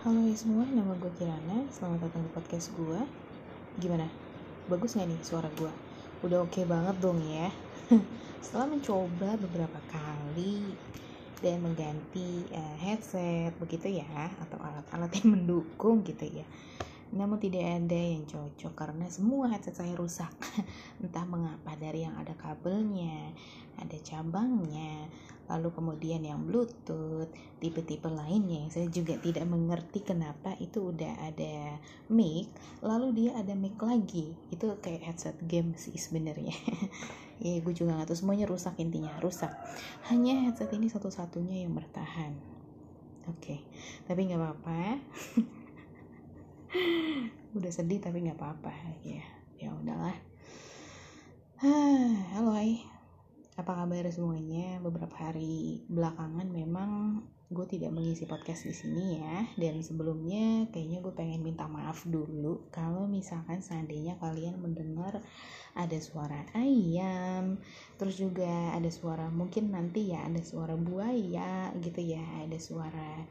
Halo 0.00 0.24
semua, 0.32 0.64
nama 0.64 0.96
gue 0.96 1.12
Kirana. 1.12 1.68
Selamat 1.68 2.08
datang 2.08 2.24
di 2.24 2.32
podcast 2.32 2.72
gue. 2.72 3.04
Gimana? 3.76 4.08
Bagus 4.64 4.96
gak 4.96 5.04
nih 5.04 5.20
suara 5.20 5.52
gue? 5.52 5.68
Udah 6.24 6.40
oke 6.40 6.56
okay 6.56 6.64
banget 6.64 6.96
dong 7.04 7.20
ya. 7.20 7.52
Setelah 8.40 8.72
mencoba 8.72 9.36
beberapa 9.36 9.76
kali 9.92 10.72
dan 11.44 11.60
mengganti 11.60 12.48
uh, 12.48 12.80
headset 12.80 13.52
begitu 13.60 14.00
ya 14.00 14.32
atau 14.40 14.56
alat-alat 14.64 15.20
yang 15.20 15.36
mendukung 15.36 16.00
gitu 16.00 16.24
ya. 16.24 16.48
Namun 17.10 17.42
tidak 17.42 17.66
ada 17.66 17.98
yang 17.98 18.22
cocok 18.26 18.72
karena 18.74 19.06
semua 19.10 19.50
headset 19.50 19.78
saya 19.78 19.94
rusak. 19.98 20.30
Entah 21.02 21.26
mengapa 21.26 21.74
dari 21.74 22.06
yang 22.06 22.14
ada 22.14 22.34
kabelnya, 22.38 23.34
ada 23.78 23.96
cabangnya, 23.98 25.10
lalu 25.50 25.74
kemudian 25.74 26.22
yang 26.22 26.46
bluetooth, 26.46 27.30
tipe-tipe 27.58 28.06
lainnya 28.06 28.66
yang 28.66 28.70
saya 28.70 28.86
juga 28.86 29.18
tidak 29.18 29.44
mengerti 29.50 30.06
kenapa 30.06 30.54
itu 30.62 30.94
udah 30.94 31.26
ada 31.26 31.82
mic, 32.06 32.46
lalu 32.80 33.26
dia 33.26 33.30
ada 33.34 33.58
mic 33.58 33.74
lagi. 33.82 34.38
Itu 34.54 34.78
kayak 34.78 35.10
headset 35.10 35.36
game 35.50 35.74
sih 35.74 35.98
sebenarnya. 35.98 36.54
ya 37.40 37.56
gue 37.56 37.72
juga 37.72 37.96
nggak 37.96 38.12
tahu 38.12 38.20
semuanya 38.20 38.44
rusak 38.44 38.76
intinya 38.76 39.16
rusak 39.24 39.48
hanya 40.12 40.44
headset 40.44 40.68
ini 40.76 40.92
satu-satunya 40.92 41.64
yang 41.64 41.72
bertahan 41.72 42.36
oke 43.32 43.40
okay. 43.40 43.64
tapi 44.04 44.28
nggak 44.28 44.36
apa-apa 44.36 45.00
udah 47.58 47.72
sedih 47.74 47.98
tapi 47.98 48.22
nggak 48.22 48.38
apa-apa 48.38 48.70
ya. 49.02 49.24
Ya 49.58 49.74
udahlah. 49.74 50.14
Halo 52.32 52.54
hai. 52.54 52.78
Apa 53.58 53.84
kabar 53.84 54.06
semuanya? 54.08 54.78
Beberapa 54.78 55.12
hari 55.18 55.84
belakangan 55.90 56.48
memang 56.48 57.20
gue 57.50 57.66
tidak 57.66 57.90
mengisi 57.90 58.24
podcast 58.30 58.70
di 58.70 58.74
sini 58.74 59.18
ya. 59.18 59.50
Dan 59.58 59.82
sebelumnya 59.82 60.70
kayaknya 60.70 61.02
gue 61.02 61.12
pengen 61.12 61.42
minta 61.42 61.66
maaf 61.66 62.06
dulu 62.06 62.70
kalau 62.70 63.10
misalkan 63.10 63.60
seandainya 63.60 64.14
kalian 64.22 64.62
mendengar 64.62 65.18
ada 65.74 65.98
suara 66.02 66.50
ayam 66.58 67.62
terus 67.94 68.18
juga 68.18 68.74
ada 68.74 68.90
suara 68.90 69.30
mungkin 69.30 69.70
nanti 69.70 70.10
ya 70.10 70.26
ada 70.26 70.42
suara 70.42 70.74
buaya 70.74 71.70
gitu 71.78 72.02
ya 72.02 72.26
ada 72.42 72.58
suara 72.58 73.22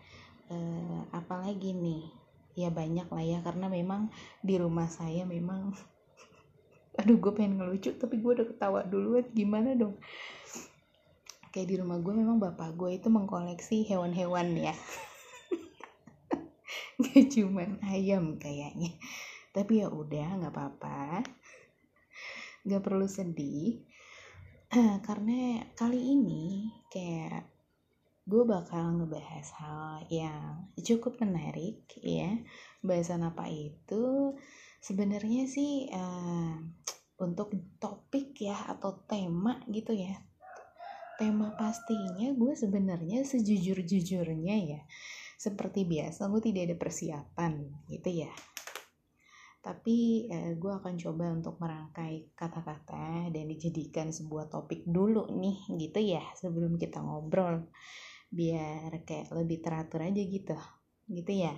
uh, 0.47 1.03
apa 1.11 1.35
lagi 1.43 1.75
nih 1.75 2.18
ya 2.59 2.69
banyak 2.75 3.07
lah 3.07 3.23
ya 3.23 3.39
karena 3.39 3.71
memang 3.71 4.11
di 4.43 4.59
rumah 4.59 4.91
saya 4.91 5.23
memang 5.23 5.71
aduh 6.99 7.15
gue 7.15 7.31
pengen 7.31 7.63
ngelucu 7.63 7.95
tapi 7.95 8.19
gue 8.19 8.31
udah 8.35 8.47
ketawa 8.51 8.83
duluan. 8.83 9.23
Gimana 9.31 9.79
dong? 9.79 9.95
Kayak 11.55 11.67
di 11.71 11.75
rumah 11.81 11.97
gue 11.97 12.13
memang 12.13 12.37
bapak 12.37 12.75
gue 12.75 12.99
itu 12.99 13.07
mengkoleksi 13.07 13.87
hewan-hewan 13.87 14.59
ya. 14.59 14.75
Gak 17.01 17.31
cuman 17.31 17.79
ayam 17.87 18.35
kayaknya. 18.35 18.91
Tapi 19.49 19.81
ya 19.81 19.89
udah 19.89 20.37
nggak 20.37 20.53
apa-apa. 20.53 21.25
Nggak 22.67 22.83
perlu 22.85 23.07
sedih. 23.09 23.81
Karena 25.07 25.65
kali 25.73 26.13
ini 26.13 26.69
kayak 26.93 27.48
gue 28.29 28.45
bakal 28.45 29.01
ngebahas 29.01 29.47
hal 29.57 30.05
yang 30.13 30.69
cukup 30.77 31.17
menarik 31.17 31.81
ya. 31.97 32.37
Bahasan 32.85 33.25
apa 33.25 33.49
itu? 33.49 34.37
Sebenarnya 34.77 35.49
sih 35.49 35.89
uh, 35.89 36.61
untuk 37.17 37.57
topik 37.81 38.37
ya 38.37 38.69
atau 38.69 39.01
tema 39.09 39.57
gitu 39.65 39.97
ya. 39.97 40.13
Tema 41.17 41.57
pastinya 41.57 42.29
gue 42.37 42.53
sebenarnya 42.53 43.25
sejujur-jujurnya 43.25 44.55
ya 44.77 44.81
seperti 45.39 45.87
biasa 45.87 46.27
gue 46.27 46.41
tidak 46.43 46.63
ada 46.69 46.75
persiapan 46.77 47.53
gitu 47.89 48.27
ya. 48.27 48.31
Tapi 49.59 50.27
eh, 50.27 50.53
gue 50.55 50.71
akan 50.71 50.95
coba 50.99 51.31
untuk 51.31 51.57
merangkai 51.57 52.31
kata-kata 52.35 53.31
dan 53.31 53.43
dijadikan 53.47 54.11
sebuah 54.11 54.51
topik 54.51 54.83
dulu 54.83 55.31
nih 55.33 55.57
gitu 55.79 55.99
ya 55.99 56.23
sebelum 56.37 56.75
kita 56.75 56.99
ngobrol 56.99 57.67
biar 58.29 58.93
kayak 59.03 59.33
lebih 59.33 59.61
teratur 59.61 60.05
aja 60.05 60.21
gitu 60.21 60.57
gitu 61.09 61.31
ya. 61.33 61.53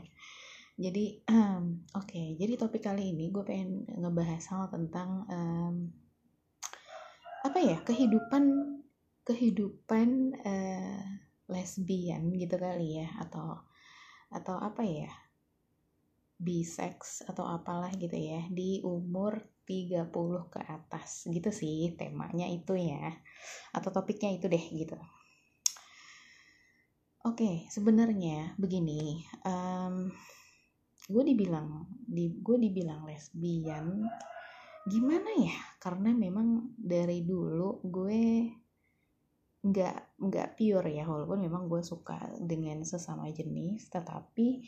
Jadi 0.80 1.22
um, 1.30 1.84
oke 1.94 2.08
okay, 2.10 2.34
jadi 2.40 2.58
topik 2.58 2.82
kali 2.82 3.14
ini 3.14 3.30
gue 3.30 3.44
pengen 3.46 3.86
ngebahas 3.92 4.44
hal 4.50 4.64
tentang 4.72 5.28
um, 5.30 5.76
apa 7.42 7.60
ya 7.60 7.78
kehidupan 7.86 8.44
kehidupan 9.22 10.34
uh, 10.42 11.02
lesbian 11.52 12.34
gitu 12.34 12.56
kali 12.58 13.04
ya 13.04 13.10
atau 13.22 13.62
atau 14.32 14.56
apa 14.58 14.82
ya 14.88 15.12
bisex 16.42 17.22
atau 17.30 17.46
apalah 17.46 17.94
gitu 17.94 18.18
ya 18.18 18.50
di 18.50 18.82
umur 18.82 19.38
30 19.70 20.10
ke 20.50 20.60
atas 20.66 21.30
gitu 21.30 21.54
sih 21.54 21.94
temanya 21.94 22.50
itu 22.50 22.74
ya 22.74 23.14
atau 23.76 23.94
topiknya 23.94 24.34
itu 24.34 24.50
deh 24.50 24.66
gitu 24.74 24.98
Oke, 27.22 27.70
sebenarnya 27.70 28.58
begini, 28.58 29.22
um, 29.46 30.10
gue 31.06 31.22
dibilang 31.22 31.86
di 32.02 32.34
gue 32.34 32.58
dibilang 32.58 33.06
lesbian 33.06 34.10
gimana 34.90 35.30
ya? 35.38 35.54
Karena 35.78 36.18
memang 36.18 36.74
dari 36.74 37.22
dulu 37.22 37.78
gue 37.86 38.50
nggak 39.62 40.18
nggak 40.18 40.50
pure 40.58 40.90
ya 40.90 41.06
walaupun 41.06 41.46
memang 41.46 41.70
gue 41.70 41.86
suka 41.86 42.18
dengan 42.42 42.82
sesama 42.82 43.30
jenis 43.30 43.94
tetapi 43.94 44.66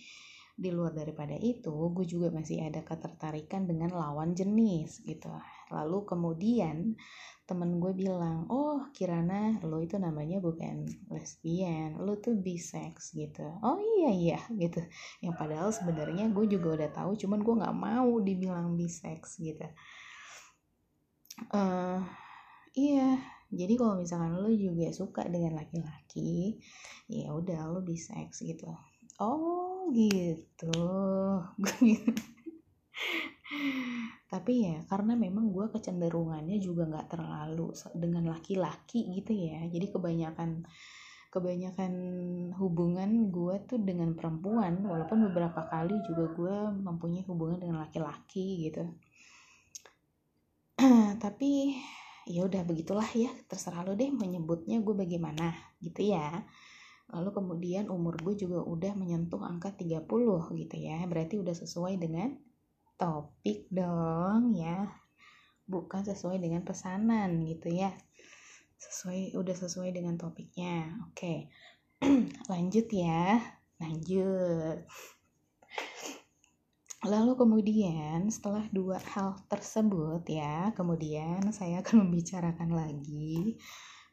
di 0.53 0.69
luar 0.69 0.93
daripada 0.93 1.33
itu 1.33 1.73
gue 1.89 2.05
juga 2.05 2.29
masih 2.29 2.61
ada 2.69 2.85
ketertarikan 2.85 3.65
dengan 3.65 3.89
lawan 3.97 4.37
jenis 4.37 5.01
gitu 5.01 5.33
lalu 5.73 6.05
kemudian 6.05 6.93
temen 7.43 7.75
gue 7.75 7.91
bilang 7.91 8.47
oh 8.47 8.87
Kirana 8.95 9.59
lo 9.67 9.83
itu 9.83 9.99
namanya 9.99 10.39
bukan 10.39 10.87
lesbian 11.11 11.99
lo 11.99 12.15
tuh 12.21 12.39
bisex 12.39 13.11
gitu. 13.11 13.43
Oh 13.59 13.81
iya 13.99 14.11
iya 14.13 14.39
gitu. 14.53 14.79
Yang 15.19 15.35
padahal 15.35 15.69
sebenarnya 15.75 16.31
gue 16.31 16.45
juga 16.47 16.79
udah 16.79 16.89
tahu 16.93 17.19
cuman 17.19 17.43
gue 17.43 17.55
nggak 17.59 17.75
mau 17.75 18.11
dibilang 18.23 18.79
bisex 18.79 19.41
gitu. 19.41 19.67
Uh, 21.49 21.99
iya 22.77 23.17
jadi 23.53 23.73
kalau 23.77 24.01
misalkan 24.01 24.33
lo 24.37 24.49
juga 24.49 24.89
suka 24.93 25.29
dengan 25.29 25.61
laki-laki 25.61 26.57
ya 27.11 27.33
udah 27.33 27.69
lo 27.69 27.81
bisex 27.83 28.39
gitu. 28.39 28.71
Oh 29.19 29.91
gitu 29.93 30.73
tapi 34.33 34.65
ya 34.65 34.81
karena 34.89 35.13
memang 35.13 35.53
gue 35.53 35.69
kecenderungannya 35.69 36.57
juga 36.57 36.89
nggak 36.89 37.05
terlalu 37.13 37.69
dengan 37.93 38.33
laki-laki 38.33 39.05
gitu 39.13 39.29
ya. 39.29 39.61
Jadi 39.69 39.93
kebanyakan 39.93 40.65
kebanyakan 41.29 41.93
hubungan 42.57 43.29
gue 43.29 43.61
tuh 43.69 43.77
dengan 43.77 44.17
perempuan 44.17 44.81
walaupun 44.81 45.29
beberapa 45.29 45.69
kali 45.69 46.01
juga 46.09 46.33
gue 46.33 46.55
mempunyai 46.81 47.21
hubungan 47.29 47.61
dengan 47.61 47.85
laki-laki 47.85 48.73
gitu. 48.73 48.89
Tapi 51.23 51.77
ya 52.25 52.49
udah 52.49 52.65
begitulah 52.65 53.09
ya. 53.13 53.29
Terserah 53.45 53.85
lo 53.85 53.93
deh 53.93 54.09
menyebutnya 54.09 54.81
gue 54.81 54.97
bagaimana 54.97 55.53
gitu 55.77 56.09
ya. 56.09 56.41
Lalu 57.13 57.29
kemudian 57.37 57.85
umur 57.93 58.17
gue 58.17 58.33
juga 58.33 58.65
udah 58.65 58.97
menyentuh 58.97 59.45
angka 59.45 59.77
30 59.77 60.09
gitu 60.57 60.75
ya. 60.81 61.05
Berarti 61.05 61.37
udah 61.37 61.53
sesuai 61.53 62.01
dengan 62.01 62.33
topik 62.99 63.69
dong 63.69 64.53
ya. 64.55 64.89
Bukan 65.63 66.03
sesuai 66.03 66.39
dengan 66.39 66.61
pesanan 66.67 67.41
gitu 67.47 67.71
ya. 67.71 67.93
Sesuai 68.77 69.37
udah 69.39 69.55
sesuai 69.55 69.95
dengan 69.95 70.19
topiknya. 70.19 70.99
Oke. 71.09 71.49
Lanjut 72.51 72.87
ya. 72.91 73.39
Lanjut. 73.79 74.83
Lalu 77.03 77.35
kemudian 77.35 78.31
setelah 78.31 78.63
dua 78.71 78.95
hal 78.95 79.35
tersebut 79.51 80.23
ya 80.23 80.71
kemudian 80.71 81.51
saya 81.51 81.83
akan 81.83 81.99
membicarakan 82.07 82.71
lagi 82.71 83.59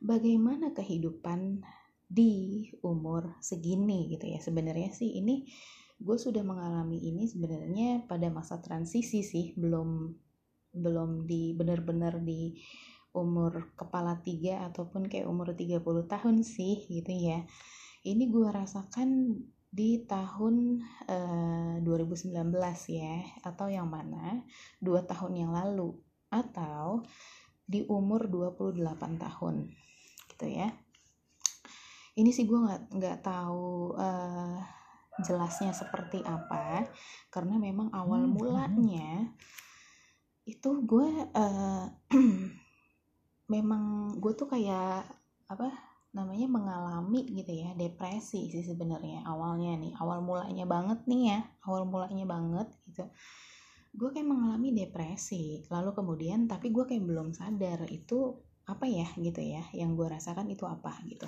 bagaimana 0.03 0.75
kehidupan 0.75 1.62
di 2.11 2.67
umur 2.82 3.38
segini 3.38 4.11
gitu 4.11 4.27
ya. 4.27 4.43
Sebenarnya 4.43 4.91
sih 4.91 5.23
ini 5.23 5.47
gue 6.00 6.17
sudah 6.17 6.41
mengalami 6.41 6.97
ini 6.97 7.29
sebenarnya 7.29 8.08
pada 8.08 8.32
masa 8.32 8.56
transisi 8.64 9.20
sih 9.20 9.52
belum 9.52 10.17
belum 10.73 11.29
di 11.29 11.52
benar-benar 11.52 12.25
di 12.25 12.56
umur 13.12 13.75
kepala 13.75 14.23
tiga 14.23 14.70
ataupun 14.70 15.11
kayak 15.11 15.26
umur 15.26 15.52
30 15.52 15.82
tahun 16.06 16.37
sih 16.47 16.87
gitu 16.87 17.11
ya. 17.11 17.43
Ini 18.06 18.31
gue 18.31 18.49
rasakan 18.49 19.35
di 19.70 20.02
tahun 20.06 20.82
uh, 21.11 21.79
eh, 21.79 21.85
2019 21.85 22.35
ya 22.91 23.17
atau 23.46 23.70
yang 23.70 23.87
mana 23.87 24.43
dua 24.82 25.06
tahun 25.06 25.46
yang 25.46 25.53
lalu 25.55 25.94
atau 26.26 27.06
di 27.67 27.87
umur 27.87 28.26
28 28.26 28.79
tahun 29.19 29.55
gitu 30.35 30.46
ya. 30.49 30.70
Ini 32.14 32.31
sih 32.35 32.46
gue 32.46 32.58
nggak 32.58 32.82
nggak 32.94 33.19
tahu 33.23 33.94
uh, 33.94 34.80
jelasnya 35.22 35.72
seperti 35.72 36.25
apa 36.25 36.88
karena 37.32 37.56
memang 37.56 37.93
awal 37.94 38.26
mulanya 38.26 39.31
itu 40.49 40.70
gue 40.82 41.08
uh, 41.37 41.87
memang 43.55 44.14
gue 44.19 44.32
tuh 44.34 44.49
kayak 44.50 45.06
apa 45.50 45.69
namanya 46.11 46.50
mengalami 46.50 47.22
gitu 47.31 47.55
ya 47.55 47.70
depresi 47.78 48.50
sih 48.50 48.67
sebenarnya 48.67 49.22
awalnya 49.26 49.78
nih 49.78 49.94
awal 50.02 50.19
mulanya 50.22 50.67
banget 50.67 51.06
nih 51.06 51.22
ya 51.34 51.40
awal 51.67 51.87
mulanya 51.87 52.26
banget 52.26 52.69
gitu. 52.90 53.06
Gue 53.90 54.14
kayak 54.14 54.26
mengalami 54.26 54.75
depresi 54.75 55.67
lalu 55.70 55.94
kemudian 55.94 56.50
tapi 56.50 56.70
gue 56.75 56.87
kayak 56.87 57.02
belum 57.06 57.34
sadar 57.34 57.87
itu 57.90 58.38
apa 58.67 58.87
ya 58.87 59.06
gitu 59.19 59.43
ya 59.43 59.67
yang 59.75 59.99
gue 59.99 60.06
rasakan 60.06 60.46
itu 60.50 60.62
apa 60.67 60.94
gitu 61.11 61.26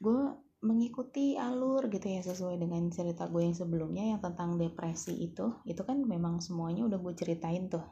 gue 0.00 0.44
mengikuti 0.64 1.36
alur 1.36 1.92
gitu 1.92 2.08
ya 2.08 2.24
sesuai 2.24 2.56
dengan 2.56 2.88
cerita 2.88 3.28
gue 3.28 3.44
yang 3.44 3.52
sebelumnya 3.52 4.16
yang 4.16 4.20
tentang 4.24 4.56
depresi 4.56 5.12
itu. 5.12 5.60
Itu 5.68 5.84
kan 5.84 6.00
memang 6.02 6.40
semuanya 6.40 6.88
udah 6.88 6.98
gue 6.98 7.14
ceritain 7.14 7.68
tuh. 7.68 7.84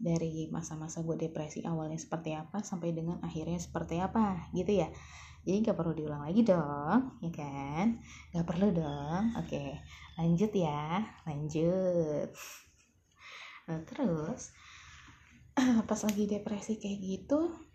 Dari 0.00 0.48
masa-masa 0.48 1.04
gue 1.04 1.16
depresi 1.20 1.60
awalnya 1.68 2.00
seperti 2.00 2.32
apa 2.32 2.64
sampai 2.64 2.96
dengan 2.96 3.20
akhirnya 3.20 3.60
seperti 3.60 4.00
apa 4.00 4.48
gitu 4.56 4.80
ya. 4.80 4.88
Jadi 5.44 5.72
gak 5.72 5.76
perlu 5.76 5.92
diulang 5.96 6.24
lagi 6.24 6.40
dong 6.44 7.20
ya 7.20 7.30
kan? 7.32 8.00
Gak 8.32 8.46
perlu 8.48 8.72
dong. 8.72 9.36
Oke 9.36 9.76
lanjut 10.20 10.52
ya 10.52 11.00
lanjut. 11.28 12.28
Nah, 13.68 13.80
terus 13.88 14.52
pas 15.88 16.00
lagi 16.00 16.24
depresi 16.28 16.80
kayak 16.80 16.98
gitu 17.00 17.69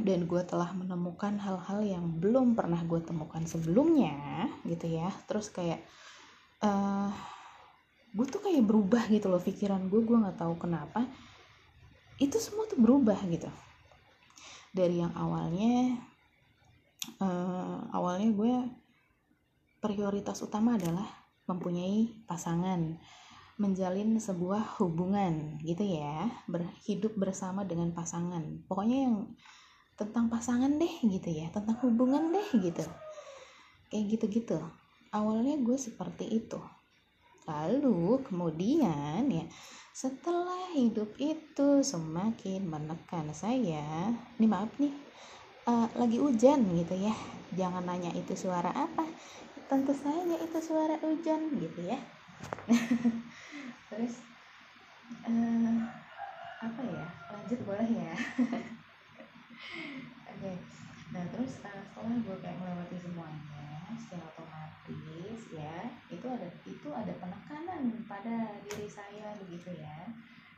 dan 0.00 0.24
gue 0.24 0.42
telah 0.48 0.72
menemukan 0.72 1.36
hal-hal 1.36 1.84
yang 1.84 2.16
belum 2.16 2.56
pernah 2.56 2.80
gue 2.80 3.00
temukan 3.04 3.44
sebelumnya 3.44 4.48
gitu 4.64 4.88
ya. 4.88 5.12
Terus 5.28 5.52
kayak 5.52 5.84
uh, 6.64 7.12
gue 8.16 8.26
tuh 8.28 8.40
kayak 8.40 8.64
berubah 8.64 9.04
gitu 9.12 9.28
loh 9.28 9.42
pikiran 9.42 9.92
gue 9.92 10.00
gue 10.00 10.16
nggak 10.16 10.40
tahu 10.40 10.56
kenapa. 10.56 11.04
Itu 12.16 12.40
semua 12.40 12.64
tuh 12.64 12.80
berubah 12.80 13.20
gitu. 13.28 13.52
Dari 14.72 15.04
yang 15.04 15.12
awalnya 15.12 16.00
uh, 17.20 17.92
awalnya 17.92 18.32
gue 18.32 18.52
prioritas 19.84 20.40
utama 20.40 20.80
adalah 20.80 21.04
mempunyai 21.44 22.24
pasangan 22.24 22.96
menjalin 23.60 24.16
sebuah 24.16 24.80
hubungan 24.80 25.60
gitu 25.60 25.84
ya. 25.84 26.32
Berhidup 26.48 27.12
bersama 27.20 27.68
dengan 27.68 27.92
pasangan. 27.92 28.64
Pokoknya 28.64 29.04
yang 29.04 29.16
tentang 29.96 30.32
pasangan 30.32 30.72
deh 30.80 30.94
gitu 31.04 31.28
ya 31.28 31.52
tentang 31.52 31.76
hubungan 31.84 32.32
deh 32.32 32.48
gitu. 32.58 32.84
Kayak 33.92 34.16
gitu-gitu. 34.16 34.58
Awalnya 35.12 35.60
gue 35.60 35.76
seperti 35.76 36.24
itu. 36.28 36.58
Lalu 37.44 38.24
kemudian 38.24 39.28
ya 39.28 39.44
setelah 39.92 40.72
hidup 40.72 41.12
itu 41.20 41.84
semakin 41.84 42.64
menekan 42.64 43.28
saya 43.36 44.08
ini 44.40 44.46
maaf 44.48 44.72
nih 44.80 44.94
uh, 45.68 45.88
lagi 46.00 46.16
hujan 46.16 46.64
gitu 46.72 46.96
ya. 46.96 47.12
Jangan 47.52 47.84
nanya 47.84 48.10
itu 48.16 48.32
suara 48.32 48.72
apa. 48.72 49.04
Tentu 49.68 49.92
saja 49.92 50.36
itu 50.40 50.58
suara 50.64 50.96
hujan 51.04 51.52
gitu 51.60 51.80
ya. 51.84 52.00
Terus 53.92 54.14
uh, 55.28 55.76
apa 56.64 56.82
ya? 56.88 57.06
Lanjut 57.32 57.60
boleh 57.68 57.88
ya 57.88 58.14
okay. 60.26 60.56
nah 61.12 61.24
terus 61.32 61.60
uh, 61.62 61.82
setelah 61.84 62.16
gue 62.18 62.36
kayak 62.40 62.58
melewati 62.58 62.96
semuanya 62.98 63.92
secara 63.92 64.24
otomatis 64.32 65.40
ya 65.52 65.92
itu 66.08 66.26
ada 66.26 66.48
itu 66.64 66.88
ada 66.88 67.12
penekanan 67.20 67.92
pada 68.08 68.56
diri 68.64 68.88
saya 68.88 69.36
begitu 69.36 69.76
ya. 69.76 70.08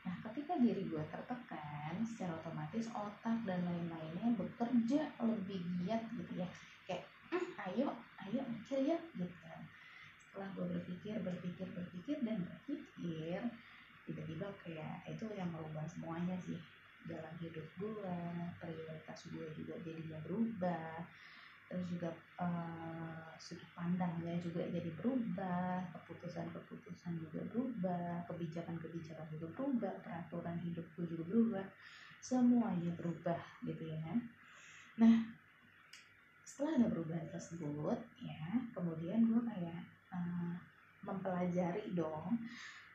Nah 0.07 0.15
ketika 0.31 0.55
diri 0.63 0.87
gue 0.87 1.03
tertekan 1.11 1.99
secara 2.07 2.39
otomatis 2.39 2.87
otak 2.95 3.43
dan 3.43 3.67
lain-lainnya 3.67 4.39
bekerja 4.39 5.11
lebih 5.19 5.61
giat 5.83 6.03
gitu 6.15 6.33
ya. 6.39 6.49
Kayak 6.87 7.11
hm, 7.35 7.47
ayo 7.59 7.89
ayo 8.23 8.41
mikir 8.47 8.81
ya 8.87 8.99
gitu 9.19 9.45
setelah 10.35 10.51
gue 10.59 10.67
berpikir 10.67 11.15
berpikir 11.23 11.63
berpikir 11.79 12.19
dan 12.27 12.43
berpikir 12.43 13.39
tiba-tiba 14.03 14.51
kayak 14.67 15.07
itu 15.07 15.31
yang 15.31 15.47
merubah 15.55 15.87
semuanya 15.87 16.35
sih 16.43 16.59
dalam 17.05 17.35
hidup 17.41 17.67
gue 17.77 18.17
prioritas 18.61 19.19
gue 19.29 19.47
juga 19.57 19.75
jadinya 19.85 20.19
berubah. 20.25 21.05
Terus 21.65 21.87
juga 21.97 22.13
uh, 22.39 23.33
sudut 23.41 23.67
pandangnya 23.73 24.37
juga 24.39 24.63
jadi 24.69 24.91
berubah 25.01 25.81
keputusan-keputusan 25.97 27.19
juga 27.19 27.41
berubah 27.51 28.29
kebijakan-kebijakan 28.29 29.27
juga 29.33 29.47
berubah 29.57 29.95
peraturan 30.05 30.61
hidupku 30.61 31.09
juga 31.09 31.25
berubah. 31.25 31.67
Semuanya 32.21 32.93
berubah 32.97 33.41
gitu 33.65 33.85
ya. 33.89 34.13
Nah 35.01 35.35
setelah 36.55 36.79
ada 36.79 36.87
perubahan 36.87 37.27
tersebut 37.35 37.99
ya 38.23 38.47
kemudian 38.71 39.27
gue 39.27 39.43
kayak 39.43 39.83
uh, 40.15 40.55
mempelajari 41.03 41.91
dong 41.99 42.39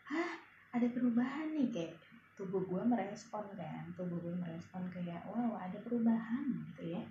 ah 0.07 0.31
ada 0.71 0.87
perubahan 0.87 1.51
nih 1.51 1.67
kayak 1.67 1.93
tubuh 2.39 2.63
gue 2.63 2.83
merespon 2.87 3.43
kan? 3.59 3.91
Tubuh 3.99 4.15
gue 4.23 4.31
merespon 4.39 4.87
kayak 4.87 5.27
wow 5.27 5.59
ada 5.59 5.75
perubahan 5.83 6.47
gitu 6.71 6.95
ya. 6.95 7.03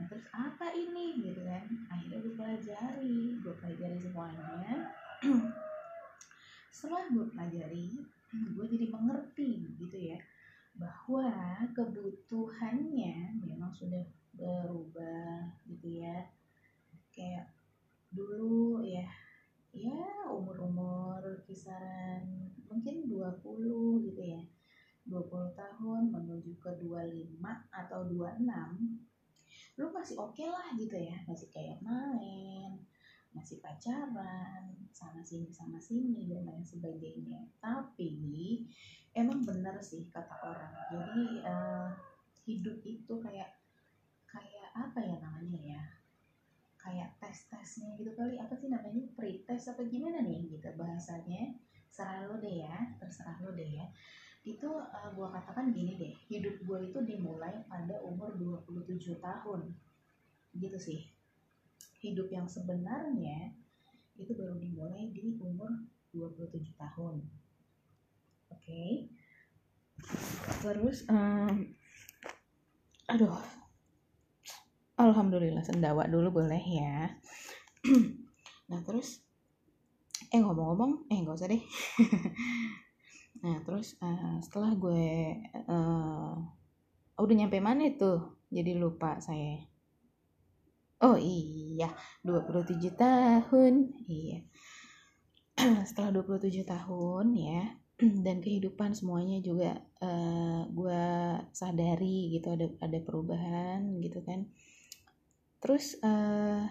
Nah 0.00 0.08
terus 0.08 0.24
apa 0.32 0.72
ini? 0.72 1.20
Gitu 1.20 1.44
kan. 1.44 1.68
Akhirnya 1.92 2.18
gue 2.24 2.32
pelajari 2.32 3.36
gue 3.44 3.54
pelajari 3.60 3.98
semuanya. 4.00 4.88
Setelah 6.72 7.04
gue 7.12 7.28
pelajari 7.28 7.92
gue 8.34 8.66
jadi 8.66 8.88
mengerti 8.88 9.76
gitu 9.76 9.98
ya 10.00 10.18
bahwa 10.74 11.30
kebutuhannya 11.76 13.38
memang 13.44 13.70
sudah 13.76 14.00
berubah 14.32 15.52
gitu 15.68 16.00
ya. 16.00 16.24
Kayak 17.12 17.52
dulu 18.08 18.80
ya 18.80 19.04
ya 19.74 20.30
umur-umur 20.30 21.18
kisaran 21.50 22.46
mungkin 22.70 23.10
20 23.10 24.06
gitu 24.06 24.22
ya 24.22 24.42
20 25.04 25.52
tahun 25.52 26.02
menuju 26.08 26.56
ke 26.60 26.70
25 26.80 27.36
atau 27.68 28.00
26 28.08 28.44
lu 29.74 29.90
masih 29.90 30.14
oke 30.22 30.32
okay 30.32 30.46
lah 30.46 30.70
gitu 30.78 30.94
ya. 30.94 31.18
Masih 31.26 31.50
kayak 31.50 31.82
main 31.82 32.78
masih 33.34 33.58
pacaran 33.58 34.70
sana 34.94 35.18
sini 35.26 35.50
sana 35.50 35.82
sini 35.82 36.30
dan 36.30 36.46
lain 36.46 36.62
sebagainya. 36.62 37.42
Tapi 37.58 38.62
emang 39.18 39.42
benar 39.42 39.76
sih 39.82 40.06
kata 40.08 40.34
orang. 40.46 40.72
Jadi 40.94 41.42
uh, 41.42 41.90
hidup 42.46 42.78
itu 42.86 43.14
kayak 43.18 43.50
kayak 44.30 44.70
apa 44.78 45.00
ya 45.02 45.16
namanya 45.18 45.60
ya? 45.60 45.84
Kayak 46.78 47.18
tes 47.18 47.50
tesnya 47.50 47.98
gitu 47.98 48.14
kali. 48.14 48.38
Apa 48.38 48.54
sih 48.54 48.70
namanya? 48.70 49.02
Pre-test 49.18 49.74
apa 49.74 49.82
gimana 49.90 50.22
nih 50.22 50.54
gitu 50.54 50.70
bahasanya? 50.78 51.58
Serah 51.90 52.26
lo 52.26 52.38
deh 52.38 52.66
ya 52.66 52.74
terserah 53.02 53.38
lo 53.42 53.54
deh 53.54 53.70
ya 53.70 53.86
itu 54.44 54.68
uh, 54.68 55.08
gue 55.16 55.24
katakan 55.32 55.72
gini 55.72 55.96
deh 55.96 56.12
hidup 56.28 56.60
gue 56.68 56.78
itu 56.92 56.98
dimulai 57.00 57.64
pada 57.64 57.96
umur 58.04 58.36
27 58.36 59.16
tahun. 59.24 59.72
Gitu 60.52 60.76
sih. 60.76 61.00
Hidup 62.04 62.28
yang 62.28 62.44
sebenarnya 62.44 63.56
itu 64.20 64.36
baru 64.36 64.60
dimulai 64.60 65.08
di 65.16 65.40
umur 65.40 65.72
27 66.12 66.76
tahun. 66.76 67.24
Oke? 68.52 68.60
Okay. 68.60 68.90
terus 70.60 71.08
um, 71.08 71.72
aduh. 73.08 73.40
Alhamdulillah 74.94 75.64
sendawa 75.64 76.04
dulu 76.06 76.44
boleh 76.44 76.60
ya. 76.60 77.10
Nah 78.64 78.80
terus 78.80 79.20
eh 80.32 80.40
ngomong-ngomong 80.40 81.06
eh 81.12 81.20
nggak 81.20 81.36
usah 81.36 81.46
deh 81.52 81.60
nah 83.44 83.60
terus 83.60 84.00
uh, 84.00 84.40
setelah 84.40 84.72
gue 84.72 85.36
uh, 85.68 86.34
udah 87.20 87.34
nyampe 87.36 87.60
mana 87.60 87.92
itu 87.92 88.34
jadi 88.50 88.78
lupa 88.78 89.18
saya. 89.18 89.66
Oh 91.02 91.18
iya. 91.18 91.90
27 92.22 92.94
tahun. 92.94 93.92
Iya. 94.06 94.38
Setelah 95.88 96.10
27 96.22 96.62
tahun 96.64 97.26
ya 97.34 97.62
dan 98.26 98.38
kehidupan 98.38 98.94
semuanya 98.94 99.42
juga 99.42 99.82
uh, 100.00 100.70
gue 100.70 101.04
sadari 101.50 102.38
gitu 102.38 102.54
ada 102.54 102.70
ada 102.78 102.98
perubahan 103.02 103.98
gitu 104.00 104.22
kan. 104.22 104.48
Terus 105.58 105.98
uh, 106.00 106.62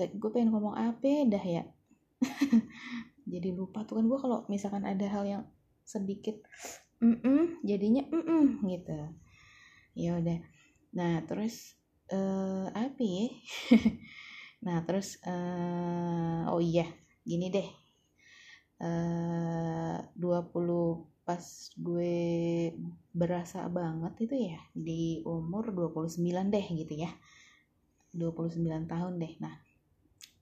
gue 0.00 0.30
pengen 0.32 0.48
ngomong 0.56 0.72
apa 0.80 1.28
dah 1.28 1.44
ya 1.44 1.64
jadi 3.30 3.54
lupa 3.54 3.86
tuh 3.86 4.02
kan 4.02 4.04
gue 4.10 4.18
kalau 4.18 4.42
misalkan 4.50 4.82
ada 4.82 5.06
hal 5.06 5.24
yang 5.24 5.42
sedikit 5.86 6.42
mm 6.98 7.16
-mm, 7.22 7.42
jadinya 7.62 8.02
mm 8.10 8.22
-mm, 8.26 8.44
gitu. 8.66 8.98
Ya 9.94 10.18
udah. 10.18 10.38
Nah 10.94 11.22
terus 11.24 11.78
uh, 12.10 12.68
apa 12.74 13.00
ya? 13.00 13.26
Nah 14.60 14.84
terus 14.84 15.16
uh, 15.24 16.44
oh 16.52 16.60
iya 16.60 16.84
gini 17.24 17.48
deh. 17.48 17.68
Uh, 18.80 20.00
20 20.16 21.24
pas 21.24 21.44
gue 21.76 22.16
berasa 23.12 23.64
banget 23.68 24.24
itu 24.24 24.36
ya 24.52 24.60
di 24.76 25.24
umur 25.24 25.72
29 25.72 26.20
deh 26.52 26.66
gitu 26.76 26.94
ya. 26.98 27.10
29 28.12 28.60
tahun 28.84 29.12
deh. 29.16 29.32
Nah 29.40 29.54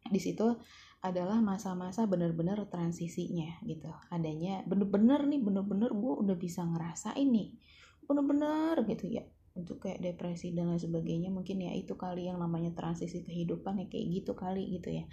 di 0.09 0.18
situ 0.18 0.57
adalah 0.99 1.38
masa-masa 1.38 2.11
bener-bener 2.11 2.59
transisinya 2.67 3.62
gitu. 3.62 3.87
Adanya 4.11 4.67
bener-bener 4.67 5.23
nih 5.31 5.38
bener-bener 5.38 5.95
gue 5.95 6.14
udah 6.26 6.37
bisa 6.38 6.67
ngerasain 6.67 7.28
nih 7.28 7.55
bener-bener 8.02 8.83
gitu 8.88 9.07
ya. 9.07 9.25
Untuk 9.59 9.83
kayak 9.83 10.02
depresi 10.02 10.55
dan 10.55 10.71
lain 10.71 10.78
sebagainya 10.78 11.35
mungkin 11.35 11.59
ya 11.62 11.75
itu 11.75 11.99
kali 11.99 12.31
yang 12.31 12.38
namanya 12.38 12.75
transisi 12.75 13.26
kehidupan 13.26 13.83
ya 13.83 13.87
kayak 13.90 14.07
gitu 14.23 14.33
kali 14.35 14.78
gitu 14.78 14.90
ya. 14.90 15.05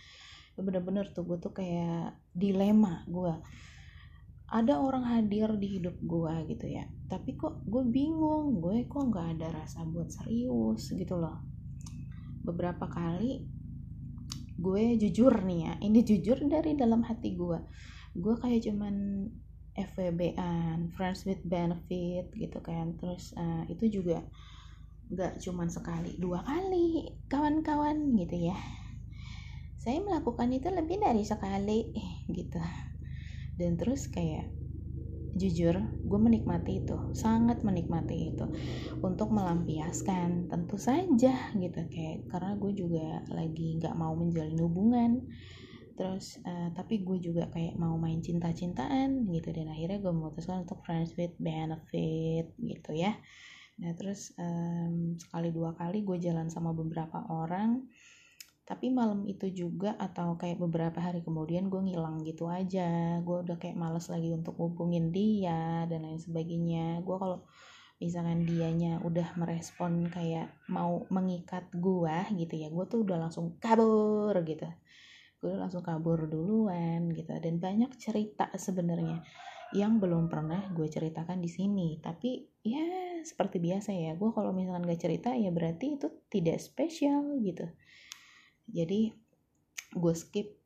Bener-bener 0.57 1.13
tuh 1.13 1.25
gue 1.25 1.37
tuh 1.37 1.53
kayak 1.53 2.17
dilema 2.33 3.05
gue 3.05 3.33
ada 4.45 4.77
orang 4.77 5.09
hadir 5.09 5.57
di 5.57 5.81
hidup 5.81 5.97
gue 6.01 6.33
gitu 6.53 6.65
ya. 6.69 6.85
Tapi 7.05 7.37
kok 7.37 7.65
gue 7.65 7.83
bingung 7.85 8.57
gue 8.61 8.85
kok 8.89 9.05
nggak 9.09 9.37
ada 9.37 9.47
rasa 9.61 9.85
buat 9.85 10.09
serius 10.09 10.93
gitu 10.93 11.17
loh. 11.17 11.45
Beberapa 12.45 12.85
kali 12.85 13.54
gue 14.55 14.95
jujur 14.95 15.33
nih 15.43 15.59
ya 15.67 15.73
ini 15.83 15.99
jujur 16.01 16.39
dari 16.47 16.79
dalam 16.79 17.03
hati 17.03 17.35
gue. 17.35 17.59
Gue 18.15 18.35
kayak 18.39 18.63
cuman 18.71 19.27
FWB-an 19.75 20.95
friends 20.95 21.27
with 21.27 21.43
benefit 21.43 22.31
gitu 22.31 22.59
kan. 22.63 22.95
Terus 22.95 23.35
uh, 23.35 23.67
itu 23.67 24.01
juga 24.01 24.23
gak 25.05 25.37
cuman 25.37 25.69
sekali 25.69 26.17
dua 26.17 26.41
kali 26.41 27.19
kawan-kawan 27.27 28.15
gitu 28.15 28.49
ya. 28.49 28.57
Saya 29.77 30.01
melakukan 30.01 30.49
itu 30.49 30.71
lebih 30.71 30.97
dari 31.03 31.21
sekali 31.21 31.93
gitu. 32.31 32.57
Dan 33.59 33.77
terus 33.77 34.09
kayak 34.09 34.64
jujur 35.35 35.75
gue 36.07 36.19
menikmati 36.19 36.81
itu 36.81 36.95
sangat 37.11 37.61
menikmati 37.67 38.31
itu. 38.31 38.47
Untuk 39.03 39.29
melampiaskan 39.35 40.47
tentu 40.47 40.79
saja 40.79 41.51
gitu 41.53 41.79
kayak 41.91 42.31
karena 42.31 42.55
gue 42.55 42.71
juga 42.71 43.21
lagi 43.29 43.77
nggak 43.77 43.95
mau 43.99 44.15
menjalin 44.15 44.59
hubungan. 44.63 45.11
Terus 45.95 46.39
uh, 46.43 46.71
tapi 46.75 47.03
gue 47.03 47.19
juga 47.19 47.47
kayak 47.51 47.75
mau 47.79 47.95
main 47.95 48.19
cinta-cintaan 48.19 49.27
gitu 49.31 49.51
dan 49.51 49.71
akhirnya 49.71 49.99
gue 49.99 50.11
memutuskan 50.11 50.63
untuk 50.63 50.83
friends 50.83 51.15
with 51.19 51.35
benefit 51.39 52.55
gitu 52.59 52.91
ya. 52.95 53.15
Nah 53.75 53.91
terus 53.99 54.31
um, 54.39 55.19
sekali 55.19 55.51
dua 55.51 55.75
kali 55.75 56.07
gue 56.07 56.15
jalan 56.19 56.47
sama 56.47 56.71
beberapa 56.71 57.27
orang 57.27 57.83
tapi 58.65 58.89
malam 58.89 59.29
itu 59.29 59.45
juga 59.53 59.93
atau 60.01 60.41
kayak 60.41 60.57
beberapa 60.57 60.97
hari 60.97 61.21
kemudian 61.21 61.69
gue 61.69 61.85
ngilang 61.85 62.25
gitu 62.25 62.49
aja. 62.49 63.21
Gue 63.21 63.45
udah 63.45 63.61
kayak 63.61 63.77
males 63.77 64.09
lagi 64.09 64.33
untuk 64.33 64.57
hubungin 64.57 65.13
dia 65.13 65.85
dan 65.85 66.01
lain 66.01 66.17
sebagainya. 66.17 67.05
Gue 67.05 67.13
kalau 67.21 67.45
misalkan 68.01 68.41
dianya 68.41 68.97
udah 69.05 69.37
merespon 69.37 70.09
kayak 70.09 70.49
mau 70.65 71.05
mengikat 71.13 71.69
gue 71.77 72.17
gitu 72.41 72.53
ya 72.57 72.73
gue 72.73 72.85
tuh 72.89 73.05
udah 73.05 73.29
langsung 73.29 73.53
kabur 73.61 74.33
gitu. 74.41 74.65
Gue 75.37 75.53
langsung 75.53 75.85
kabur 75.85 76.25
duluan 76.25 77.13
gitu. 77.13 77.37
Dan 77.37 77.61
banyak 77.61 77.93
cerita 78.01 78.49
sebenarnya 78.57 79.21
yang 79.77 80.01
belum 80.01 80.25
pernah 80.25 80.73
gue 80.73 80.89
ceritakan 80.89 81.37
di 81.37 81.53
sini. 81.53 82.01
Tapi 82.01 82.49
ya 82.65 82.81
seperti 83.21 83.61
biasa 83.61 83.93
ya 83.93 84.17
gue 84.17 84.29
kalau 84.33 84.49
misalkan 84.57 84.89
gak 84.89 85.05
cerita 85.05 85.37
ya 85.37 85.53
berarti 85.53 86.01
itu 86.01 86.09
tidak 86.33 86.57
spesial 86.57 87.37
gitu 87.45 87.69
jadi 88.69 89.13
gue 89.95 90.13
skip 90.15 90.57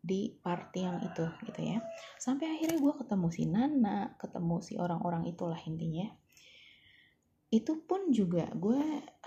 di 0.00 0.32
part 0.40 0.72
yang 0.72 1.04
itu 1.04 1.28
gitu 1.44 1.60
ya. 1.60 1.78
Sampai 2.16 2.56
akhirnya 2.56 2.80
gue 2.80 2.94
ketemu 3.04 3.26
si 3.28 3.44
Nana 3.44 4.16
ketemu 4.16 4.56
si 4.64 4.74
orang-orang 4.80 5.28
itulah 5.28 5.60
intinya. 5.68 6.08
Itu 7.52 7.84
pun 7.84 8.14
juga 8.14 8.48
gue 8.56 8.80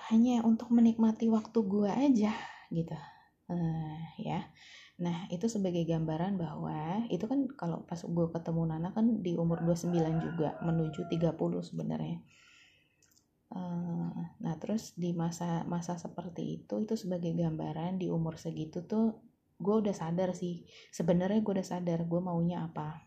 hanya 0.09 0.41
untuk 0.41 0.73
menikmati 0.73 1.29
waktu 1.29 1.59
gue 1.61 1.91
aja 1.91 2.33
gitu. 2.73 2.97
Uh, 3.51 3.99
ya. 4.17 4.49
Nah 4.97 5.29
itu 5.29 5.45
sebagai 5.45 5.85
gambaran 5.85 6.41
bahwa 6.41 7.05
itu 7.13 7.25
kan 7.29 7.45
kalau 7.53 7.85
pas 7.85 8.01
gue 8.01 8.27
ketemu 8.33 8.61
Nana 8.73 8.89
kan 8.95 9.21
di 9.21 9.37
umur 9.37 9.61
29 9.61 9.93
juga 10.21 10.57
menuju 10.65 11.05
30 11.09 11.37
sebenarnya 11.69 12.17
nah 14.43 14.55
terus 14.57 14.97
di 14.97 15.13
masa 15.13 15.61
masa 15.69 15.93
seperti 16.01 16.61
itu 16.61 16.73
itu 16.81 16.97
sebagai 16.97 17.37
gambaran 17.37 18.01
di 18.01 18.09
umur 18.09 18.41
segitu 18.41 18.81
tuh 18.89 19.21
gue 19.63 19.75
udah 19.79 19.95
sadar 19.95 20.35
sih. 20.35 20.67
Sebenarnya 20.91 21.39
gue 21.39 21.53
udah 21.55 21.67
sadar 21.67 22.03
gue 22.03 22.21
maunya 22.21 22.67
apa. 22.67 22.99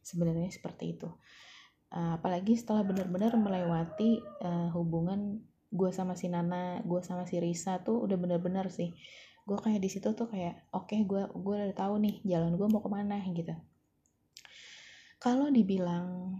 Sebenarnya 0.00 0.48
seperti 0.48 0.96
itu. 0.96 1.12
Uh, 1.92 2.18
apalagi 2.18 2.58
setelah 2.58 2.82
benar-benar 2.82 3.38
melewati 3.38 4.18
uh, 4.42 4.74
hubungan 4.74 5.38
gue 5.70 5.90
sama 5.94 6.18
si 6.18 6.26
Nana 6.26 6.82
gue 6.82 6.98
sama 7.04 7.28
si 7.28 7.38
Risa 7.38 7.84
tuh 7.84 8.00
udah 8.02 8.16
bener-bener 8.16 8.72
sih. 8.72 8.96
Gue 9.46 9.58
kayak 9.60 9.78
di 9.78 9.90
situ 9.92 10.10
tuh 10.16 10.26
kayak 10.26 10.66
oke 10.74 10.90
okay, 10.90 11.06
gue 11.06 11.22
gue 11.30 11.54
udah 11.54 11.76
tahu 11.76 12.02
nih 12.02 12.24
jalan 12.26 12.58
gue 12.58 12.66
mau 12.66 12.82
ke 12.82 12.90
mana 12.90 13.22
gitu. 13.30 13.54
Kalau 15.22 15.50
dibilang 15.50 16.38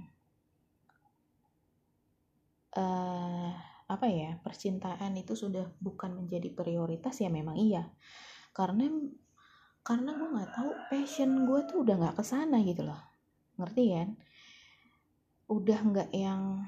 uh, 2.76 3.50
apa 3.87 4.06
ya 4.11 4.35
percintaan 4.42 5.14
itu 5.14 5.38
sudah 5.38 5.71
bukan 5.78 6.18
menjadi 6.18 6.50
prioritas 6.52 7.23
ya 7.23 7.30
memang 7.30 7.56
iya. 7.56 7.87
Karena 8.52 8.90
karena 9.87 10.11
gue 10.18 10.28
nggak 10.35 10.52
tahu 10.52 10.71
passion 10.90 11.47
gue 11.47 11.61
tuh 11.71 11.87
udah 11.87 11.95
nggak 11.95 12.16
ke 12.18 12.25
sana 12.26 12.59
gitu 12.66 12.83
loh. 12.87 13.00
Ngerti 13.56 13.85
kan? 13.95 14.09
Udah 15.47 15.78
nggak 15.80 16.11
yang 16.11 16.66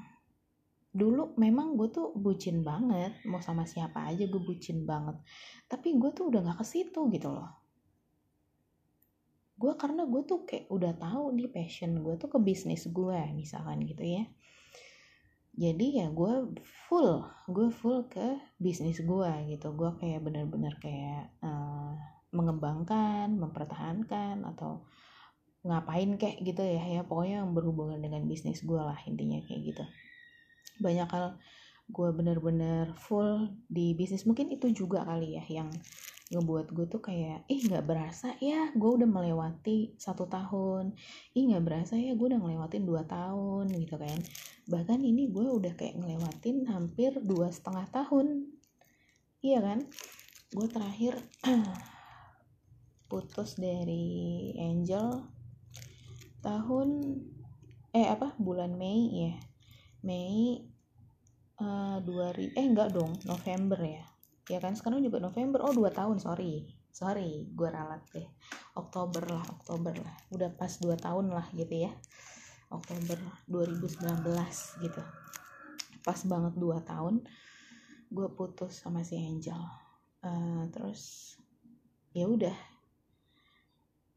dulu 0.89 1.37
memang 1.37 1.77
gue 1.77 1.93
tuh 1.93 2.09
bucin 2.17 2.65
banget 2.65 3.13
mau 3.29 3.37
sama 3.43 3.67
siapa 3.69 4.09
aja 4.09 4.25
gue 4.25 4.41
bucin 4.41 4.87
banget. 4.87 5.19
Tapi 5.67 5.99
gue 5.99 6.09
tuh 6.15 6.31
udah 6.31 6.39
nggak 6.39 6.59
ke 6.63 6.65
situ 6.65 7.11
gitu 7.11 7.29
loh. 7.29 7.51
Gue 9.59 9.75
karena 9.75 10.07
gue 10.07 10.23
tuh 10.23 10.47
kayak 10.47 10.71
udah 10.71 10.95
tahu 10.95 11.35
nih 11.35 11.51
passion 11.51 11.99
gue 11.99 12.15
tuh 12.15 12.31
ke 12.31 12.39
bisnis 12.39 12.87
gue 12.87 13.19
misalkan 13.35 13.83
gitu 13.83 14.07
ya 14.07 14.23
jadi 15.55 16.05
ya 16.05 16.07
gue 16.13 16.55
full 16.87 17.25
gue 17.49 17.67
full 17.73 18.05
ke 18.07 18.37
bisnis 18.61 19.01
gue 19.01 19.31
gitu. 19.49 19.73
Gue 19.73 19.91
kayak 19.97 20.23
bener-bener 20.23 20.73
kayak 20.77 21.33
uh, 21.41 21.97
mengembangkan 22.29 23.33
mempertahankan 23.33 24.45
atau 24.55 24.85
ngapain 25.65 26.15
kayak 26.15 26.39
gitu 26.39 26.63
ya 26.63 26.79
ya 26.87 27.01
pokoknya 27.03 27.43
yang 27.43 27.51
berhubungan 27.51 27.99
dengan 27.99 28.23
bisnis 28.29 28.63
gue 28.63 28.79
lah 28.79 28.95
intinya 29.03 29.43
kayak 29.43 29.75
gitu. 29.75 29.83
Banyak 30.79 31.09
hal 31.11 31.35
gue 31.89 32.09
bener-bener 32.13 32.93
full 32.95 33.49
di 33.67 33.97
bisnis. 33.97 34.23
Mungkin 34.23 34.53
itu 34.53 34.71
juga 34.71 35.03
kali 35.03 35.35
ya 35.35 35.43
yang 35.49 35.69
ngebuat 36.29 36.69
gue 36.77 36.85
tuh 36.85 37.01
kayak 37.01 37.49
ih 37.49 37.65
nggak 37.65 37.89
berasa 37.89 38.37
ya 38.37 38.69
gue 38.77 38.91
udah 39.01 39.09
melewati 39.09 39.97
satu 39.97 40.29
tahun. 40.29 40.93
Ih 41.33 41.49
nggak 41.49 41.65
berasa 41.65 41.97
ya 41.97 42.13
gue 42.13 42.27
udah 42.29 42.37
ngelewatin 42.37 42.85
dua 42.85 43.01
tahun 43.09 43.73
gitu 43.73 43.97
kan. 43.97 44.19
Bahkan 44.69 44.99
ini 45.01 45.33
gue 45.33 45.47
udah 45.49 45.73
kayak 45.73 45.97
ngelewatin 45.97 46.69
hampir 46.69 47.17
dua 47.25 47.49
setengah 47.49 47.89
tahun. 47.89 48.45
Iya 49.41 49.59
kan? 49.65 49.79
Gue 50.53 50.67
terakhir 50.69 51.17
putus 53.09 53.57
dari 53.57 54.53
Angel 54.61 55.25
tahun 56.45 56.89
eh 57.97 58.05
apa? 58.05 58.37
Bulan 58.37 58.77
Mei 58.77 59.01
ya 59.09 59.33
Mei 60.05 60.61
uh, 61.57 61.97
dua 62.05 62.31
eh 62.37 62.63
enggak 62.63 62.93
dong 62.93 63.17
November 63.25 63.81
ya 63.81 64.05
ya 64.49 64.57
kan 64.57 64.73
sekarang 64.73 65.05
juga 65.05 65.21
November. 65.21 65.61
Oh 65.61 65.71
dua 65.71 65.93
tahun 65.93 66.17
sorry. 66.17 66.65
Sorry 66.89 67.45
gue 67.53 67.69
ralat 67.69 68.01
deh. 68.11 68.25
Oktober 68.75 69.23
lah 69.29 69.45
Oktober 69.45 69.93
lah. 69.93 70.15
Udah 70.33 70.49
pas 70.51 70.73
dua 70.81 70.97
tahun 70.97 71.29
lah 71.29 71.45
gitu 71.53 71.85
ya. 71.85 71.93
Oktober 72.69 73.17
2019 73.45 74.01
gitu. 74.85 75.01
Pas 76.01 76.19
banget 76.25 76.53
dua 76.57 76.81
tahun 76.81 77.21
gue 78.09 78.27
putus 78.33 78.81
sama 78.81 79.05
si 79.05 79.21
Angel. 79.21 79.61
Uh, 80.25 80.65
terus 80.73 81.37
ya 82.11 82.25
udah. 82.25 82.57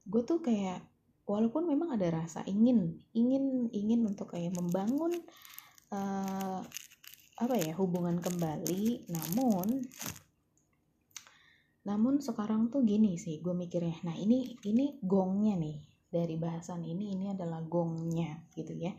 Gue 0.08 0.24
tuh 0.24 0.40
kayak 0.40 0.80
walaupun 1.28 1.68
memang 1.68 1.94
ada 1.94 2.08
rasa 2.08 2.42
ingin 2.48 2.98
ingin 3.14 3.70
ingin 3.70 4.00
untuk 4.08 4.34
kayak 4.34 4.52
membangun 4.56 5.22
uh, 5.94 6.60
apa 7.38 7.54
ya 7.58 7.72
hubungan 7.78 8.20
kembali 8.20 9.08
namun 9.10 9.86
namun 11.82 12.22
sekarang 12.22 12.70
tuh 12.70 12.86
gini 12.86 13.18
sih 13.18 13.42
gue 13.42 13.50
mikirnya. 13.50 13.98
Nah 14.06 14.14
ini 14.14 14.54
ini 14.66 14.98
gongnya 15.02 15.58
nih. 15.58 15.78
Dari 16.12 16.36
bahasan 16.36 16.84
ini 16.84 17.16
ini 17.16 17.32
adalah 17.32 17.64
gongnya 17.64 18.46
gitu 18.54 18.76
ya. 18.76 18.92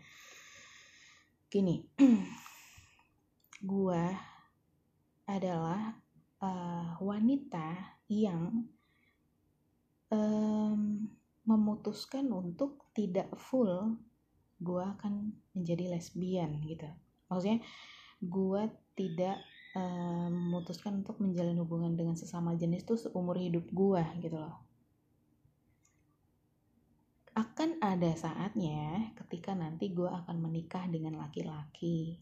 Gini 1.48 1.80
gue 3.72 4.04
adalah 5.24 5.96
uh, 6.44 7.00
wanita 7.00 8.02
yang 8.12 8.68
um, 10.12 11.08
memutuskan 11.48 12.28
untuk 12.32 12.92
tidak 12.92 13.32
full 13.40 13.96
gue 14.60 14.84
akan 14.84 15.32
menjadi 15.56 15.96
lesbian 15.96 16.60
gitu. 16.68 16.88
Maksudnya 17.32 17.60
gue 18.24 18.64
tidak 18.96 19.38
um, 19.74 20.32
memutuskan 20.50 21.02
untuk 21.02 21.22
menjalin 21.22 21.58
hubungan 21.62 21.94
dengan 21.94 22.18
sesama 22.18 22.54
jenis 22.58 22.86
tuh 22.86 22.98
seumur 22.98 23.38
hidup 23.38 23.70
gue 23.70 24.04
gitu 24.22 24.38
loh. 24.38 24.62
Akan 27.34 27.82
ada 27.82 28.14
saatnya 28.14 29.10
ketika 29.18 29.58
nanti 29.58 29.90
gue 29.90 30.06
akan 30.06 30.38
menikah 30.38 30.86
dengan 30.86 31.18
laki-laki. 31.18 32.22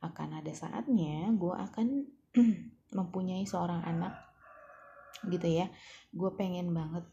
Akan 0.00 0.36
ada 0.36 0.52
saatnya 0.52 1.28
gue 1.36 1.52
akan 1.52 2.08
mempunyai 2.98 3.44
seorang 3.44 3.84
anak 3.84 4.16
gitu 5.28 5.48
ya. 5.48 5.68
Gue 6.12 6.32
pengen 6.36 6.72
banget 6.72 7.04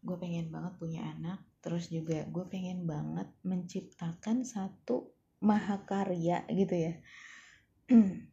gue 0.00 0.16
pengen 0.16 0.48
banget 0.48 0.72
punya 0.80 1.04
anak 1.12 1.44
terus 1.60 1.92
juga 1.92 2.24
gue 2.24 2.44
pengen 2.48 2.88
banget 2.88 3.28
menciptakan 3.44 4.48
satu 4.48 5.12
mahakarya 5.44 6.48
gitu 6.48 6.74
ya 6.88 6.94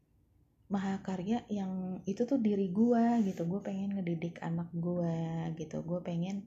mahakarya 0.68 1.48
yang 1.48 2.04
itu 2.04 2.28
tuh 2.28 2.40
diri 2.40 2.68
gue 2.72 3.24
gitu. 3.24 3.48
Gue 3.48 3.62
pengen 3.64 3.96
ngedidik 3.96 4.44
anak 4.44 4.68
gue 4.76 5.16
gitu. 5.56 5.84
Gue 5.84 6.00
pengen 6.04 6.44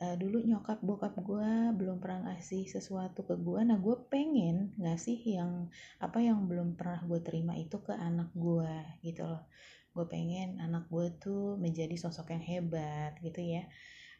uh, 0.00 0.16
dulu 0.18 0.42
nyokap 0.42 0.80
bokap 0.82 1.14
gue 1.20 1.50
belum 1.76 2.02
pernah 2.02 2.32
ngasih 2.32 2.66
sesuatu 2.66 3.22
ke 3.22 3.38
gue 3.38 3.60
nah 3.62 3.78
gue 3.78 3.96
pengen 4.10 4.74
ngasih 4.80 5.18
yang 5.22 5.70
apa 6.02 6.18
yang 6.18 6.50
belum 6.50 6.74
pernah 6.74 7.00
gue 7.06 7.20
terima 7.22 7.54
itu 7.54 7.78
ke 7.84 7.94
anak 7.94 8.32
gue 8.34 8.74
gitu 9.06 9.24
loh. 9.28 9.46
Gue 9.94 10.06
pengen 10.10 10.58
anak 10.58 10.90
gue 10.90 11.06
tuh 11.22 11.54
menjadi 11.60 11.94
sosok 11.94 12.34
yang 12.34 12.42
hebat 12.42 13.12
gitu 13.22 13.40
ya. 13.40 13.64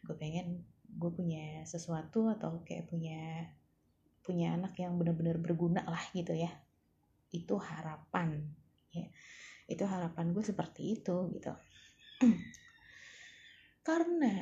Gue 0.06 0.14
pengen 0.14 0.62
gue 0.94 1.10
punya 1.10 1.66
sesuatu 1.66 2.30
atau 2.30 2.62
kayak 2.62 2.86
punya 2.86 3.50
punya 4.24 4.56
anak 4.56 4.78
yang 4.80 4.96
benar-benar 4.96 5.36
berguna 5.42 5.82
lah 5.84 6.04
gitu 6.14 6.32
ya. 6.32 6.52
Itu 7.34 7.58
harapan 7.58 8.54
ya 8.94 9.06
itu 9.64 9.84
harapan 9.88 10.32
gue 10.36 10.44
seperti 10.44 11.00
itu 11.00 11.16
gitu. 11.32 11.52
Karena 13.86 14.34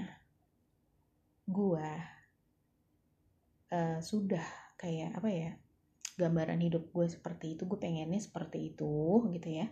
gue 1.46 1.88
uh, 3.72 3.98
sudah 3.98 4.46
kayak 4.78 5.18
apa 5.18 5.30
ya 5.30 5.50
gambaran 6.18 6.60
hidup 6.60 6.90
gue 6.92 7.06
seperti 7.08 7.56
itu 7.56 7.64
gue 7.66 7.78
pengennya 7.78 8.18
seperti 8.18 8.74
itu 8.74 9.26
gitu 9.30 9.48
ya. 9.48 9.66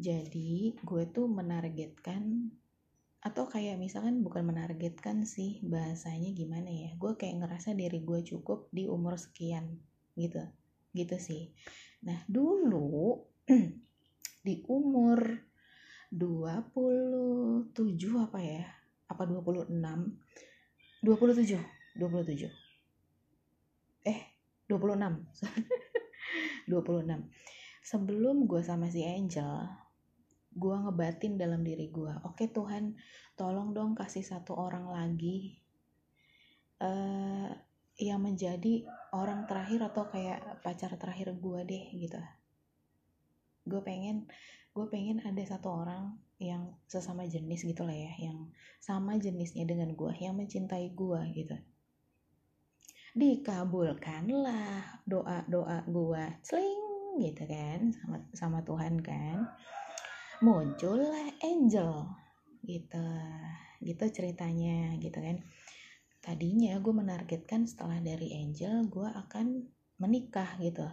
Jadi 0.00 0.80
gue 0.80 1.02
tuh 1.12 1.28
menargetkan 1.28 2.52
atau 3.20 3.44
kayak 3.44 3.76
misalkan 3.76 4.24
bukan 4.24 4.48
menargetkan 4.48 5.28
sih 5.28 5.60
bahasanya 5.60 6.32
gimana 6.32 6.72
ya 6.72 6.96
gue 6.96 7.20
kayak 7.20 7.44
ngerasa 7.44 7.76
diri 7.76 8.00
gue 8.00 8.24
cukup 8.24 8.72
di 8.72 8.88
umur 8.88 9.16
sekian 9.20 9.80
gitu. 10.16 10.40
Gitu 10.92 11.16
sih. 11.20 11.52
Nah 12.04 12.24
dulu 12.28 13.29
di 14.46 14.54
umur 14.70 15.18
27 16.14 17.74
apa 18.18 18.38
ya? 18.38 18.64
Apa 19.10 19.26
26 19.26 19.74
27 21.02 21.58
27 21.96 22.46
eh 24.06 24.20
26 24.68 25.26
26 26.68 26.68
sebelum 27.90 28.36
gue 28.46 28.62
sama 28.62 28.86
si 28.92 29.02
Angel 29.02 29.66
gue 30.50 30.76
ngebatin 30.76 31.40
dalam 31.40 31.64
diri 31.64 31.88
gue 31.88 32.12
oke 32.26 32.52
Tuhan 32.52 32.94
tolong 33.34 33.72
dong 33.72 33.96
kasih 33.96 34.22
satu 34.22 34.54
orang 34.54 34.92
lagi 34.92 35.56
uh, 36.84 37.48
yang 38.00 38.20
menjadi 38.20 38.84
orang 39.16 39.48
terakhir 39.48 39.88
atau 39.88 40.04
kayak 40.08 40.60
pacar 40.60 40.96
terakhir 41.00 41.32
gue 41.36 41.60
deh 41.64 41.84
gitu 41.96 42.20
gue 43.70 43.78
pengen 43.86 44.26
gue 44.74 44.86
pengen 44.90 45.22
ada 45.22 45.42
satu 45.46 45.82
orang 45.82 46.18
yang 46.42 46.74
sesama 46.86 47.26
jenis 47.26 47.66
gitu 47.66 47.82
lah 47.82 47.94
ya 47.94 48.12
yang 48.16 48.48
sama 48.80 49.18
jenisnya 49.18 49.66
dengan 49.66 49.92
gue 49.92 50.12
yang 50.18 50.34
mencintai 50.34 50.94
gue 50.94 51.20
gitu. 51.36 51.56
Dikabulkanlah 53.14 55.02
doa 55.06 55.42
doa 55.50 55.82
gue 55.84 56.24
sling 56.46 57.18
gitu 57.22 57.42
kan 57.50 57.90
sama 57.98 58.16
sama 58.34 58.58
Tuhan 58.62 59.02
kan. 59.02 59.50
Muncullah 60.40 61.34
angel 61.44 62.08
gitu 62.64 63.08
gitu 63.82 64.04
ceritanya 64.08 64.96
gitu 65.02 65.18
kan. 65.18 65.42
Tadinya 66.22 66.78
gue 66.78 66.94
menargetkan 66.94 67.66
setelah 67.66 67.98
dari 68.00 68.32
angel 68.38 68.86
gue 68.88 69.08
akan 69.08 69.66
menikah 70.00 70.56
gitu 70.62 70.88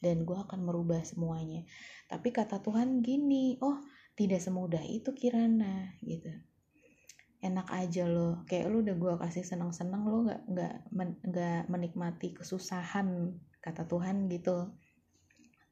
dan 0.00 0.24
gue 0.24 0.36
akan 0.36 0.64
merubah 0.64 1.04
semuanya. 1.04 1.64
Tapi 2.08 2.32
kata 2.32 2.64
Tuhan 2.64 3.04
gini 3.04 3.60
oh 3.60 3.78
tidak 4.16 4.40
semudah 4.40 4.82
itu 4.82 5.12
Kirana 5.12 5.94
gitu. 6.00 6.32
Enak 7.40 7.68
aja 7.72 8.04
lo. 8.08 8.44
Kayak 8.48 8.72
lo 8.72 8.76
udah 8.84 8.96
gue 8.96 9.12
kasih 9.20 9.44
senang 9.44 9.72
senang 9.72 10.08
lo 10.08 10.24
nggak 10.28 10.42
nggak 10.48 10.74
nggak 11.24 11.60
men, 11.68 11.68
menikmati 11.68 12.36
kesusahan 12.36 13.36
kata 13.60 13.84
Tuhan 13.88 14.28
gitu. 14.32 14.72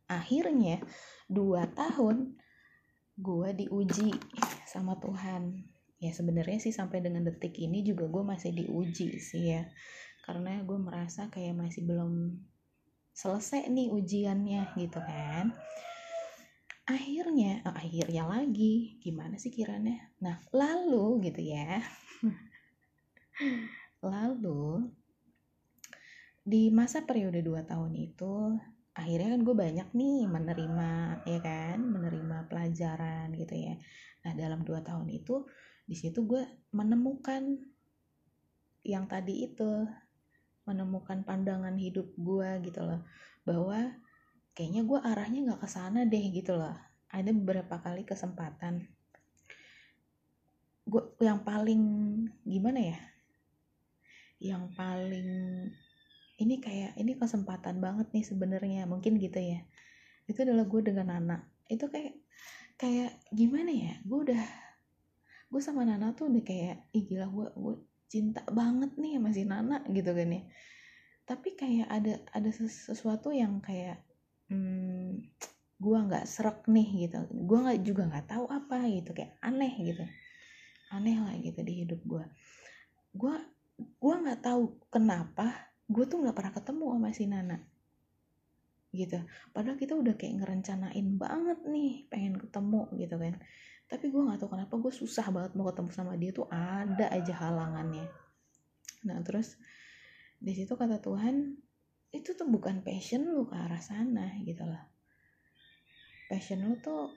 Akhirnya 0.09 0.81
dua 1.29 1.69
tahun 1.73 2.37
gue 3.19 3.49
diuji 3.65 4.13
sama 4.65 4.97
Tuhan. 5.01 5.65
Ya 5.99 6.15
sebenarnya 6.15 6.63
sih 6.63 6.71
sampai 6.71 7.03
dengan 7.03 7.27
detik 7.27 7.59
ini 7.59 7.83
juga 7.83 8.07
gue 8.07 8.23
masih 8.23 8.55
diuji 8.55 9.19
sih 9.19 9.57
ya. 9.57 9.67
Karena 10.25 10.61
gue 10.65 10.79
merasa 10.79 11.33
kayak 11.33 11.57
masih 11.57 11.89
belum 11.89 12.39
selesai 13.19 13.67
nih 13.67 13.91
ujiannya 13.91 14.79
gitu 14.79 15.03
kan. 15.03 15.51
Akhirnya 16.87 17.67
oh, 17.67 17.75
akhirnya 17.75 18.23
lagi. 18.31 19.03
Gimana 19.03 19.35
sih 19.43 19.51
kiranya? 19.51 20.15
Nah 20.23 20.39
lalu 20.55 21.27
gitu 21.27 21.43
ya. 21.43 21.83
Lalu 24.15 24.87
di 26.47 26.71
masa 26.71 27.03
periode 27.03 27.43
2 27.43 27.67
tahun 27.67 27.93
itu 27.99 28.55
akhirnya 28.95 29.35
kan 29.35 29.43
gue 29.47 29.55
banyak 29.55 29.89
nih 29.95 30.27
menerima 30.27 30.91
ya 31.23 31.39
kan 31.39 31.79
menerima 31.83 32.47
pelajaran 32.47 33.35
gitu 33.35 33.55
ya. 33.55 33.75
Nah 34.27 34.33
dalam 34.35 34.67
dua 34.67 34.83
tahun 34.83 35.07
itu 35.11 35.47
di 35.87 35.95
situ 35.95 36.27
gue 36.27 36.43
menemukan 36.75 37.63
yang 38.83 39.07
tadi 39.07 39.47
itu 39.47 39.87
menemukan 40.69 41.25
pandangan 41.25 41.73
hidup 41.81 42.13
gue 42.21 42.49
gitu 42.69 42.85
loh. 42.85 43.01
Bahwa 43.49 43.97
kayaknya 44.53 44.85
gue 44.85 44.99
arahnya 45.01 45.41
nggak 45.49 45.61
ke 45.65 45.69
sana 45.73 46.05
deh 46.05 46.25
gitu 46.29 46.61
loh. 46.61 46.77
Ada 47.09 47.33
beberapa 47.33 47.81
kali 47.81 48.05
kesempatan. 48.05 48.85
Gue 50.85 51.03
yang 51.25 51.41
paling 51.41 51.83
gimana 52.45 52.81
ya? 52.93 52.99
Yang 54.39 54.65
paling 54.77 55.31
ini 56.39 56.55
kayak 56.63 56.95
ini 57.01 57.19
kesempatan 57.19 57.83
banget 57.83 58.13
nih 58.15 58.25
sebenarnya 58.29 58.85
mungkin 58.85 59.17
gitu 59.17 59.41
ya. 59.41 59.65
Itu 60.29 60.45
adalah 60.45 60.69
gue 60.69 60.81
dengan 60.85 61.09
Nana. 61.09 61.39
Itu 61.67 61.89
kayak 61.89 62.15
kayak 62.77 63.25
gimana 63.33 63.73
ya? 63.73 63.99
Gue 64.05 64.29
udah 64.29 64.45
gue 65.49 65.61
sama 65.65 65.83
Nana 65.83 66.13
tuh 66.13 66.29
udah 66.29 66.45
kayak 66.45 66.93
ih 66.93 67.09
gila 67.09 67.27
gue 67.33 67.47
gue 67.57 67.75
cinta 68.09 68.43
banget 68.49 68.97
nih 68.97 69.21
sama 69.21 69.31
si 69.31 69.45
Nana 69.45 69.79
gitu 69.93 70.11
kan 70.17 70.29
ya. 70.33 70.43
Tapi 71.29 71.49
kayak 71.55 71.89
ada 71.93 72.15
ada 72.33 72.51
sesuatu 72.53 73.29
yang 73.31 73.61
kayak 73.61 74.01
hmm, 74.49 75.23
gue 75.79 75.99
nggak 76.09 76.25
serak 76.25 76.65
nih 76.67 77.09
gitu. 77.09 77.21
Gue 77.31 77.59
nggak 77.61 77.81
juga 77.85 78.03
nggak 78.09 78.27
tahu 78.33 78.45
apa 78.49 78.89
gitu. 78.89 79.13
Kayak 79.13 79.37
aneh 79.45 79.73
gitu. 79.85 80.05
Aneh 80.89 81.21
lah 81.21 81.37
gitu 81.37 81.61
di 81.61 81.85
hidup 81.85 82.01
gue 82.09 82.25
gue 83.15 83.37
gue 83.79 84.15
nggak 84.15 84.43
tahu 84.45 84.79
kenapa 84.93 85.75
gue 85.89 86.05
tuh 86.05 86.21
nggak 86.21 86.37
pernah 86.37 86.53
ketemu 86.53 86.85
sama 86.93 87.11
si 87.15 87.25
Nana 87.25 87.59
gitu. 88.89 89.21
Padahal 89.53 89.77
kita 89.77 89.93
udah 89.97 90.17
kayak 90.17 90.41
ngerencanain 90.41 91.09
banget 91.21 91.61
nih 91.69 92.09
pengen 92.09 92.41
ketemu 92.41 92.89
gitu 92.97 93.17
kan 93.21 93.35
tapi 93.89 94.13
gue 94.13 94.21
nggak 94.21 94.45
tahu 94.45 94.53
kenapa 94.53 94.75
gue 94.77 94.93
susah 94.93 95.33
banget 95.33 95.57
mau 95.57 95.65
ketemu 95.73 95.91
sama 95.97 96.13
dia 96.21 96.31
tuh 96.37 96.45
ada 96.53 97.09
aja 97.09 97.35
halangannya. 97.41 98.05
Nah 99.09 99.19
terus 99.25 99.57
di 100.37 100.53
situ 100.53 100.77
kata 100.77 101.01
Tuhan 101.01 101.57
itu 102.13 102.37
tuh 102.37 102.45
bukan 102.49 102.85
passion 102.85 103.25
lu 103.25 103.49
ke 103.49 103.57
arah 103.57 103.81
sana 103.81 104.37
gitu 104.45 104.69
lah. 104.69 104.85
Passion 106.29 106.69
lu 106.69 106.77
tuh 106.85 107.17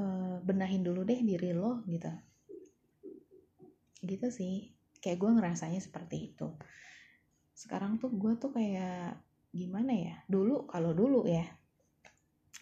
uh, 0.00 0.40
benahin 0.40 0.80
dulu 0.80 1.04
deh 1.04 1.20
diri 1.20 1.52
lo 1.52 1.84
gitu. 1.84 2.08
Gitu 4.00 4.26
sih. 4.32 4.72
Kayak 5.04 5.20
gue 5.20 5.30
ngerasanya 5.36 5.80
seperti 5.84 6.32
itu. 6.32 6.48
Sekarang 7.52 8.00
tuh 8.00 8.08
gue 8.16 8.32
tuh 8.40 8.48
kayak 8.48 9.20
gimana 9.52 9.92
ya? 9.92 10.16
Dulu 10.24 10.64
kalau 10.72 10.96
dulu 10.96 11.28
ya 11.28 11.44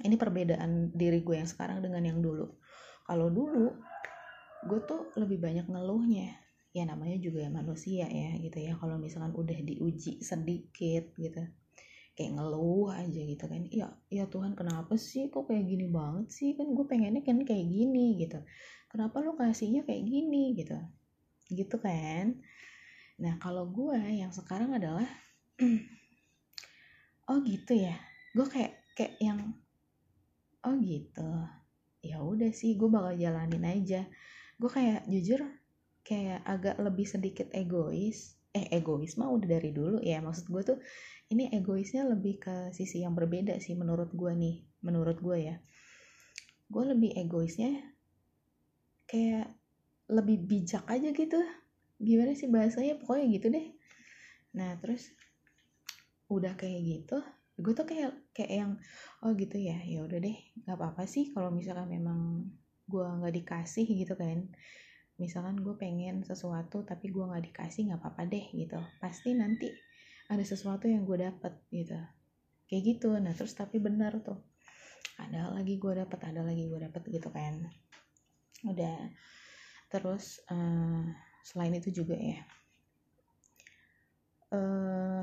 ini 0.02 0.18
perbedaan 0.18 0.90
diri 0.92 1.22
gue 1.22 1.38
yang 1.38 1.48
sekarang 1.48 1.78
dengan 1.80 2.02
yang 2.02 2.18
dulu 2.20 2.65
kalau 3.06 3.30
dulu 3.30 3.70
gue 4.66 4.80
tuh 4.82 5.14
lebih 5.14 5.38
banyak 5.38 5.66
ngeluhnya. 5.70 6.42
Ya 6.74 6.84
namanya 6.84 7.16
juga 7.16 7.46
ya 7.46 7.50
manusia 7.54 8.04
ya 8.04 8.36
gitu 8.36 8.58
ya. 8.60 8.76
Kalau 8.76 8.98
misalkan 8.98 9.32
udah 9.32 9.56
diuji 9.62 10.20
sedikit 10.20 11.14
gitu. 11.16 11.42
Kayak 12.18 12.32
ngeluh 12.36 12.90
aja 12.92 13.22
gitu 13.22 13.44
kan. 13.46 13.62
Ya 13.70 13.94
ya 14.10 14.26
Tuhan 14.26 14.58
kenapa 14.58 14.98
sih 14.98 15.30
kok 15.30 15.46
kayak 15.46 15.64
gini 15.64 15.86
banget 15.88 16.28
sih? 16.34 16.58
Kan 16.58 16.74
gue 16.74 16.84
pengennya 16.84 17.22
kan 17.22 17.38
kayak 17.46 17.66
gini 17.70 18.18
gitu. 18.20 18.42
Kenapa 18.90 19.22
lo 19.22 19.38
kasihnya 19.38 19.86
kayak 19.86 20.02
gini 20.04 20.58
gitu? 20.58 20.76
Gitu 21.48 21.76
kan? 21.78 22.42
Nah 23.22 23.38
kalau 23.38 23.70
gue 23.70 23.96
yang 24.02 24.34
sekarang 24.34 24.74
adalah 24.74 25.06
oh 27.30 27.38
gitu 27.46 27.72
ya. 27.72 27.96
Gue 28.34 28.50
kayak 28.50 28.82
kayak 28.98 29.14
yang 29.22 29.40
oh 30.66 30.74
gitu 30.82 31.30
ya 32.12 32.22
udah 32.22 32.50
sih 32.54 32.78
gue 32.78 32.86
bakal 32.86 33.14
jalanin 33.18 33.64
aja. 33.66 34.06
Gue 34.56 34.70
kayak 34.70 35.08
jujur 35.10 35.42
kayak 36.06 36.42
agak 36.46 36.76
lebih 36.78 37.06
sedikit 37.08 37.50
egois. 37.50 38.38
Eh 38.54 38.70
egois 38.72 39.18
mah 39.18 39.28
udah 39.30 39.48
dari 39.48 39.70
dulu 39.74 39.98
ya. 40.00 40.22
Maksud 40.22 40.46
gue 40.48 40.62
tuh 40.62 40.78
ini 41.34 41.50
egoisnya 41.50 42.06
lebih 42.06 42.38
ke 42.38 42.56
sisi 42.70 43.02
yang 43.02 43.12
berbeda 43.18 43.58
sih 43.58 43.74
menurut 43.74 44.14
gue 44.14 44.32
nih 44.32 44.62
menurut 44.86 45.18
gue 45.18 45.38
ya. 45.52 45.56
Gue 46.70 46.84
lebih 46.86 47.14
egoisnya 47.18 47.74
kayak 49.10 49.50
lebih 50.06 50.46
bijak 50.46 50.86
aja 50.86 51.10
gitu. 51.10 51.38
Gimana 51.98 52.32
sih 52.38 52.46
bahasanya? 52.46 52.98
Pokoknya 53.02 53.26
gitu 53.34 53.46
deh. 53.50 53.66
Nah 54.54 54.78
terus 54.78 55.10
udah 56.26 56.58
kayak 56.58 56.82
gitu 56.82 57.18
gue 57.56 57.72
tuh 57.72 57.88
kayak 57.88 58.12
kayak 58.36 58.52
yang 58.52 58.72
oh 59.24 59.32
gitu 59.32 59.56
ya 59.56 59.80
ya 59.88 60.04
udah 60.04 60.20
deh 60.20 60.36
nggak 60.64 60.76
apa 60.76 60.86
apa 60.92 61.02
sih 61.08 61.32
kalau 61.32 61.48
misalkan 61.48 61.88
memang 61.88 62.44
gue 62.86 63.02
nggak 63.02 63.34
dikasih 63.42 63.86
gitu 63.86 64.14
kan. 64.14 64.48
Misalkan 65.16 65.56
gue 65.64 65.74
pengen 65.80 66.22
sesuatu 66.28 66.84
tapi 66.84 67.08
gue 67.08 67.24
nggak 67.24 67.50
dikasih 67.52 67.88
nggak 67.90 68.00
apa-apa 68.04 68.22
deh 68.28 68.46
gitu. 68.52 68.78
Pasti 69.00 69.32
nanti 69.32 69.72
ada 70.28 70.44
sesuatu 70.44 70.86
yang 70.86 71.02
gue 71.08 71.18
dapet 71.18 71.56
gitu. 71.72 71.96
Kayak 72.68 72.82
gitu. 72.84 73.10
Nah 73.16 73.32
terus 73.32 73.56
tapi 73.56 73.80
benar 73.80 74.20
tuh 74.20 74.38
ada 75.16 75.48
lagi 75.50 75.80
gue 75.80 75.92
dapet 75.96 76.20
ada 76.28 76.44
lagi 76.44 76.68
gue 76.68 76.78
dapet 76.78 77.02
gitu 77.08 77.32
kan. 77.32 77.64
Udah. 78.68 79.10
Terus 79.88 80.44
uh, 80.52 81.02
selain 81.46 81.74
itu 81.78 81.90
juga 82.04 82.18
ya 82.18 82.42
uh, 84.52 85.22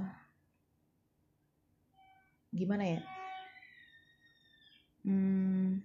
gimana 2.54 2.84
ya? 2.86 3.02
Hmm, 5.04 5.84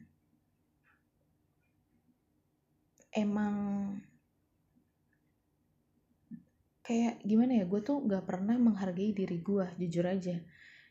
emang 3.11 3.55
kayak 6.87 7.21
gimana 7.27 7.53
ya? 7.61 7.65
Gue 7.67 7.81
tuh 7.83 8.05
gak 8.07 8.25
pernah 8.29 8.57
menghargai 8.57 9.11
diri 9.17 9.39
gue 9.43 9.67
jujur 9.81 10.05
aja. 10.07 10.37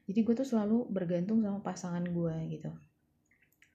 Jadi 0.07 0.19
gue 0.25 0.35
tuh 0.39 0.47
selalu 0.47 0.87
bergantung 0.95 1.39
sama 1.43 1.59
pasangan 1.63 2.03
gue 2.03 2.35
gitu. 2.53 2.71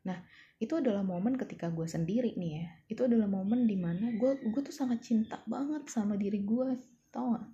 Nah 0.08 0.18
itu 0.58 0.74
adalah 0.78 1.02
momen 1.02 1.34
ketika 1.38 1.66
gue 1.70 1.86
sendiri 1.86 2.34
nih 2.36 2.52
ya. 2.60 2.66
Itu 2.92 3.00
adalah 3.08 3.28
momen 3.30 3.64
di 3.70 3.76
mana 3.78 4.12
gue 4.20 4.32
gue 4.52 4.62
tuh 4.68 4.74
sangat 4.74 5.00
cinta 5.06 5.38
banget 5.46 5.86
sama 5.88 6.14
diri 6.18 6.40
gue 6.42 6.78
tau 7.12 7.36
gak 7.36 7.46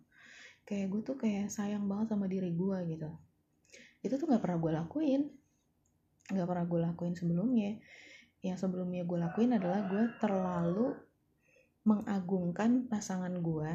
kayak 0.69 0.87
gue 0.93 1.01
tuh 1.03 1.17
kayak 1.19 1.47
sayang 1.51 1.85
banget 1.91 2.15
sama 2.15 2.27
diri 2.31 2.51
gue 2.55 2.79
gitu 2.95 3.11
itu 4.03 4.15
tuh 4.15 4.27
gak 4.31 4.43
pernah 4.43 4.59
gue 4.61 4.73
lakuin. 4.75 5.23
Gak 6.29 6.47
pernah 6.47 6.65
gue 6.69 6.81
lakuin 6.83 7.15
sebelumnya. 7.19 7.79
Yang 8.45 8.67
sebelumnya 8.67 9.03
gue 9.03 9.19
lakuin 9.19 9.59
adalah 9.59 9.87
gue 9.91 10.05
terlalu 10.23 10.95
mengagungkan 11.89 12.87
pasangan 12.87 13.33
gue 13.41 13.73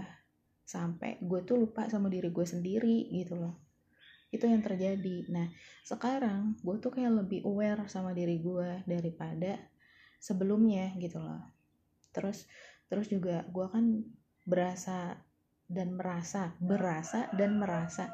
sampai 0.63 1.19
gue 1.19 1.39
tuh 1.43 1.59
lupa 1.59 1.91
sama 1.91 2.07
diri 2.07 2.31
gue 2.31 2.45
sendiri 2.47 3.11
gitu 3.11 3.35
loh. 3.35 3.59
Itu 4.31 4.47
yang 4.47 4.63
terjadi. 4.63 5.27
Nah 5.29 5.51
sekarang 5.83 6.55
gue 6.63 6.75
tuh 6.79 6.93
kayak 6.93 7.25
lebih 7.25 7.43
aware 7.43 7.85
sama 7.91 8.15
diri 8.15 8.39
gue 8.39 8.85
daripada 8.87 9.59
sebelumnya 10.23 10.95
gitu 11.01 11.19
loh. 11.19 11.51
Terus 12.15 12.47
terus 12.87 13.11
juga 13.11 13.43
gue 13.49 13.67
kan 13.67 14.07
berasa 14.47 15.19
dan 15.67 15.95
merasa 15.97 16.55
berasa 16.61 17.27
dan 17.35 17.59
merasa 17.59 18.11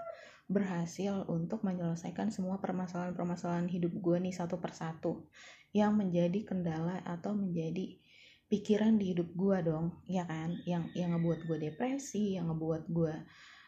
berhasil 0.50 1.30
untuk 1.30 1.62
menyelesaikan 1.62 2.34
semua 2.34 2.58
permasalahan-permasalahan 2.58 3.70
hidup 3.70 3.94
gue 4.02 4.18
nih 4.18 4.34
satu 4.34 4.58
persatu 4.58 5.30
yang 5.78 5.94
menjadi 5.94 6.42
kendala 6.42 7.06
atau 7.06 7.38
menjadi 7.38 8.02
pikiran 8.50 8.98
di 8.98 9.14
hidup 9.14 9.30
gue 9.38 9.58
dong 9.62 10.02
ya 10.10 10.26
kan? 10.26 10.58
Yang 10.66 10.90
yang 10.98 11.14
ngebuat 11.14 11.46
gue 11.46 11.58
depresi 11.70 12.42
yang 12.42 12.50
ngebuat 12.50 12.90
gue 12.90 13.14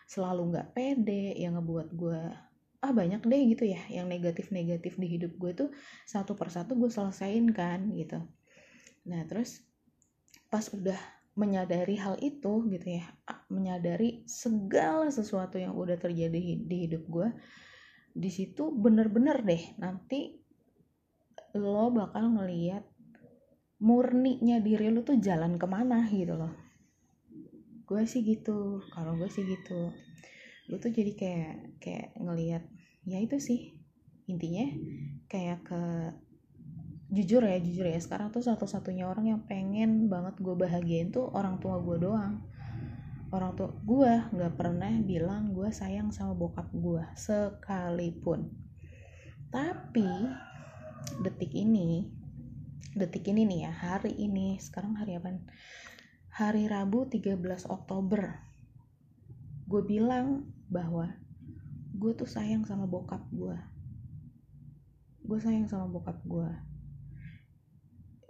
selalu 0.09 0.41
nggak 0.57 0.67
pede 0.73 1.37
yang 1.37 1.55
ngebuat 1.61 1.93
gue 1.93 2.21
ah 2.81 2.91
banyak 2.91 3.21
deh 3.21 3.41
gitu 3.53 3.69
ya 3.69 3.81
yang 3.93 4.09
negatif-negatif 4.09 4.97
di 4.97 5.07
hidup 5.07 5.37
gue 5.37 5.53
tuh 5.53 5.69
satu 6.09 6.33
persatu 6.33 6.73
gue 6.73 6.89
selesain 6.89 7.45
kan 7.53 7.93
gitu. 7.93 8.25
Nah 9.05 9.21
terus 9.29 9.61
pas 10.49 10.65
udah 10.73 10.97
menyadari 11.35 11.95
hal 11.95 12.19
itu 12.19 12.67
gitu 12.67 12.87
ya 12.99 13.07
menyadari 13.47 14.27
segala 14.27 15.07
sesuatu 15.07 15.55
yang 15.55 15.71
udah 15.75 15.95
terjadi 15.95 16.59
di 16.59 16.77
hidup 16.87 17.03
gue 17.07 17.29
di 18.11 18.27
situ 18.27 18.75
bener-bener 18.75 19.39
deh 19.39 19.63
nanti 19.79 20.35
lo 21.55 21.91
bakal 21.91 22.35
ngeliat 22.35 22.83
murninya 23.81 24.61
diri 24.61 24.93
lo 24.93 25.01
tuh 25.01 25.17
jalan 25.17 25.57
ke 25.57 25.65
mana 25.65 26.05
gitu 26.07 26.37
loh. 26.37 26.53
Gue 27.89 28.07
sih 28.07 28.23
gitu 28.23 28.79
kalau 28.93 29.17
gue 29.19 29.27
sih 29.27 29.43
gitu. 29.43 29.91
Gue 30.69 30.77
tuh 30.79 30.93
jadi 30.93 31.11
kayak 31.17 31.53
kayak 31.81 32.07
ngeliat 32.15 32.63
ya 33.03 33.17
itu 33.19 33.41
sih 33.41 33.75
intinya 34.29 34.69
kayak 35.27 35.65
ke 35.65 35.81
jujur 37.11 37.43
ya 37.43 37.59
jujur 37.59 37.83
ya 37.83 37.99
sekarang 37.99 38.31
tuh 38.31 38.39
satu-satunya 38.39 39.03
orang 39.03 39.35
yang 39.35 39.41
pengen 39.43 40.07
banget 40.07 40.39
gue 40.39 40.55
bahagiain 40.55 41.11
tuh 41.11 41.27
orang 41.35 41.59
tua 41.59 41.83
gue 41.83 41.99
doang. 41.99 42.39
Orang 43.31 43.55
tua 43.59 43.75
gue 43.83 44.11
nggak 44.31 44.55
pernah 44.55 44.91
bilang 45.03 45.51
gue 45.51 45.67
sayang 45.75 46.15
sama 46.15 46.31
bokap 46.31 46.71
gue 46.71 47.03
sekalipun. 47.19 48.47
Tapi 49.51 50.07
detik 51.19 51.51
ini 51.51 52.07
detik 52.95 53.27
ini 53.27 53.43
nih 53.47 53.59
ya 53.67 53.71
hari 53.71 54.15
ini 54.15 54.55
sekarang 54.59 54.95
hari 54.95 55.19
apa 55.19 55.35
hari 56.31 56.71
Rabu 56.71 57.11
13 57.11 57.67
Oktober. 57.67 58.39
Gue 59.67 59.83
bilang 59.83 60.47
bahwa 60.71 61.11
gue 61.91 62.11
tuh 62.15 62.27
sayang 62.27 62.63
sama 62.63 62.87
bokap 62.87 63.27
gue 63.35 63.59
gue 65.21 65.39
sayang 65.39 65.69
sama 65.69 65.85
bokap 65.85 66.17
gue 66.25 66.49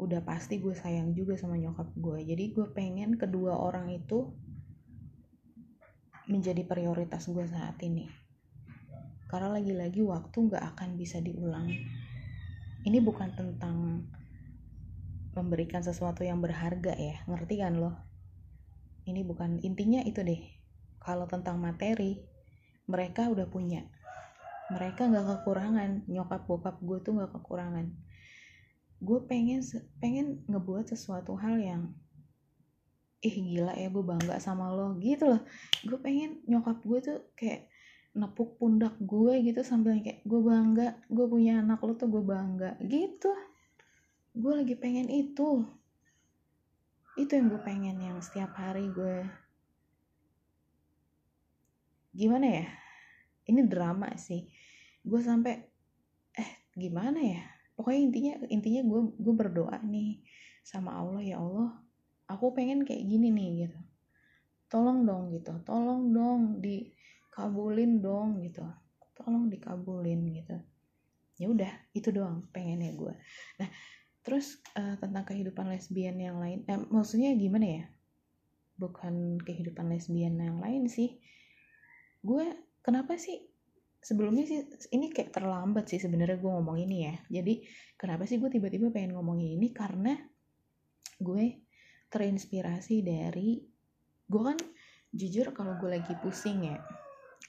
udah 0.02 0.26
pasti 0.26 0.58
gue 0.58 0.74
sayang 0.74 1.14
juga 1.14 1.38
sama 1.38 1.62
nyokap 1.62 1.94
gue. 1.94 2.26
Jadi 2.26 2.58
gue 2.58 2.66
pengen 2.74 3.22
kedua 3.22 3.54
orang 3.54 3.94
itu 3.94 4.34
menjadi 6.26 6.66
prioritas 6.66 7.30
gue 7.30 7.46
saat 7.46 7.78
ini. 7.86 8.10
Karena 9.30 9.54
lagi-lagi 9.54 10.02
waktu 10.02 10.50
gak 10.50 10.74
akan 10.74 10.98
bisa 10.98 11.22
diulang. 11.22 11.70
Ini 12.82 12.98
bukan 12.98 13.30
tentang 13.38 14.10
memberikan 15.38 15.86
sesuatu 15.86 16.26
yang 16.26 16.42
berharga 16.42 16.98
ya 16.98 17.22
ngerti 17.30 17.62
kan 17.62 17.78
lo? 17.78 17.94
Ini 19.06 19.22
bukan 19.22 19.62
intinya 19.62 20.02
itu 20.02 20.26
deh. 20.26 20.42
Kalau 20.98 21.30
tentang 21.30 21.62
materi 21.62 22.26
mereka 22.90 23.30
udah 23.30 23.46
punya. 23.46 23.86
Mereka 24.74 25.14
nggak 25.14 25.46
kekurangan. 25.46 26.10
Nyokap 26.10 26.50
bokap 26.50 26.82
gue 26.82 26.98
tuh 27.06 27.22
nggak 27.22 27.38
kekurangan 27.38 28.11
gue 29.02 29.20
pengen 29.26 29.66
pengen 29.98 30.46
ngebuat 30.46 30.94
sesuatu 30.94 31.34
hal 31.34 31.58
yang 31.58 31.84
ih 33.22 33.34
gila 33.34 33.74
ya 33.74 33.90
gue 33.90 34.02
bangga 34.06 34.38
sama 34.38 34.70
lo 34.70 34.98
gitu 35.02 35.30
loh. 35.30 35.42
Gue 35.86 35.98
pengen 35.98 36.42
nyokap 36.46 36.82
gue 36.86 37.00
tuh 37.02 37.20
kayak 37.34 37.70
nepuk 38.14 38.62
pundak 38.62 38.98
gue 39.02 39.42
gitu 39.42 39.62
sambil 39.66 39.98
kayak 40.02 40.22
gue 40.26 40.42
bangga 40.42 41.00
gue 41.08 41.26
punya 41.26 41.62
anak 41.62 41.82
lo 41.82 41.98
tuh 41.98 42.10
gue 42.10 42.22
bangga 42.22 42.78
gitu. 42.86 43.30
Gue 44.38 44.54
lagi 44.62 44.78
pengen 44.78 45.10
itu. 45.10 45.66
Itu 47.18 47.32
yang 47.34 47.50
gue 47.50 47.62
pengen 47.62 47.98
yang 48.02 48.18
setiap 48.22 48.54
hari 48.54 48.86
gue 48.90 49.26
gimana 52.14 52.46
ya? 52.46 52.68
Ini 53.50 53.66
drama 53.66 54.14
sih. 54.18 54.46
Gue 55.02 55.22
sampai 55.22 55.58
eh 56.38 56.52
gimana 56.78 57.18
ya 57.22 57.51
pokoknya 57.82 58.02
intinya 58.06 58.34
intinya 58.54 58.82
gue 58.86 59.02
gue 59.18 59.34
berdoa 59.34 59.82
nih 59.82 60.22
sama 60.62 60.94
Allah 60.94 61.26
ya 61.26 61.42
Allah 61.42 61.82
aku 62.30 62.54
pengen 62.54 62.86
kayak 62.86 63.02
gini 63.10 63.34
nih 63.34 63.50
gitu. 63.66 63.80
Tolong 64.70 65.04
dong 65.04 65.34
gitu. 65.34 65.58
Tolong 65.66 66.14
dong 66.14 66.42
di 66.62 66.94
kabulin 67.34 67.98
dong 67.98 68.46
gitu. 68.46 68.62
Tolong 69.18 69.50
dikabulin 69.50 70.22
gitu. 70.30 70.62
Ya 71.42 71.50
udah 71.50 71.74
itu 71.98 72.14
doang 72.14 72.46
pengennya 72.54 72.94
gue 72.94 73.18
nah 73.58 73.66
terus 74.22 74.62
uh, 74.78 74.94
tentang 75.02 75.26
kehidupan 75.26 75.66
lesbian 75.74 76.22
yang 76.22 76.38
lain 76.38 76.62
eh, 76.70 76.78
maksudnya 76.94 77.34
gimana 77.34 77.82
ya? 77.82 77.86
Bukan 78.78 79.42
kehidupan 79.42 79.90
lesbian 79.90 80.38
yang 80.38 80.62
lain 80.62 80.86
sih. 80.86 81.18
Gue 82.22 82.46
kenapa 82.86 83.18
sih 83.18 83.51
sebelumnya 84.02 84.50
sih 84.50 84.66
ini 84.98 85.14
kayak 85.14 85.32
terlambat 85.32 85.86
sih 85.88 86.02
sebenarnya 86.02 86.42
gue 86.42 86.52
ngomong 86.52 86.78
ini 86.82 86.98
ya. 87.06 87.16
Jadi 87.42 87.62
kenapa 87.96 88.26
sih 88.26 88.42
gue 88.42 88.50
tiba-tiba 88.50 88.90
pengen 88.90 89.14
ngomongin 89.14 89.62
ini? 89.62 89.70
Karena 89.72 90.18
gue 91.22 91.46
terinspirasi 92.12 93.06
dari 93.06 93.62
gue 94.28 94.42
kan 94.42 94.58
jujur 95.14 95.54
kalau 95.54 95.78
gue 95.80 95.92
lagi 95.92 96.12
pusing 96.24 96.68
ya 96.68 96.80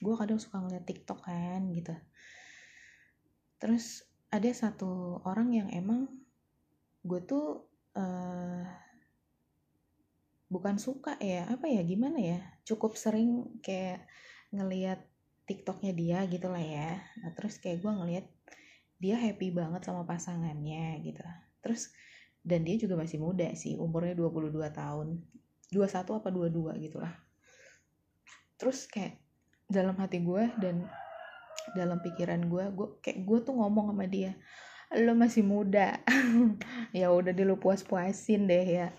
gue 0.03 0.15
kadang 0.19 0.41
suka 0.41 0.59
ngeliat 0.59 0.83
tiktok 0.83 1.19
kan 1.23 1.61
gitu. 1.71 1.95
Terus 3.61 4.03
ada 4.33 4.49
satu 4.51 5.23
orang 5.23 5.53
yang 5.55 5.69
emang 5.71 6.09
gue 7.07 7.21
tuh 7.23 7.63
uh, 7.95 8.63
bukan 10.51 10.75
suka 10.77 11.17
ya 11.17 11.49
apa 11.49 11.65
ya 11.65 11.81
gimana 11.81 12.19
ya 12.21 12.39
cukup 12.67 12.93
sering 12.93 13.59
kayak 13.65 14.05
ngeliat 14.53 15.01
tiktoknya 15.43 15.91
dia 15.91 16.19
gitu 16.27 16.47
lah 16.47 16.61
ya. 16.61 16.99
Nah, 17.19 17.31
terus 17.35 17.59
kayak 17.59 17.83
gue 17.83 17.91
ngeliat 17.91 18.25
dia 18.99 19.19
happy 19.19 19.51
banget 19.51 19.83
sama 19.83 20.07
pasangannya 20.07 21.03
gitu. 21.03 21.21
Terus 21.59 21.91
dan 22.43 22.67
dia 22.67 22.75
juga 22.75 22.99
masih 22.99 23.19
muda 23.23 23.47
sih 23.55 23.75
umurnya 23.75 24.15
22 24.15 24.55
tahun. 24.71 25.19
21 25.71 26.19
apa 26.19 26.29
22 26.29 26.85
gitu 26.85 26.97
lah. 27.01 27.13
Terus 28.59 28.87
kayak 28.87 29.19
dalam 29.67 29.95
hati 29.99 30.21
gue 30.21 30.43
dan 30.59 30.87
dalam 31.73 32.03
pikiran 32.03 32.43
gue 32.51 32.63
gue 32.75 32.87
kayak 32.99 33.23
gue 33.23 33.39
tuh 33.41 33.55
ngomong 33.55 33.95
sama 33.95 34.05
dia 34.05 34.35
lo 34.93 35.17
masih 35.17 35.41
muda. 35.41 35.97
Ya 36.93 37.09
udah 37.09 37.33
deh 37.33 37.41
lo 37.41 37.57
puas 37.57 37.81
puasin 37.81 38.45
deh 38.45 38.61
ya. 38.61 38.93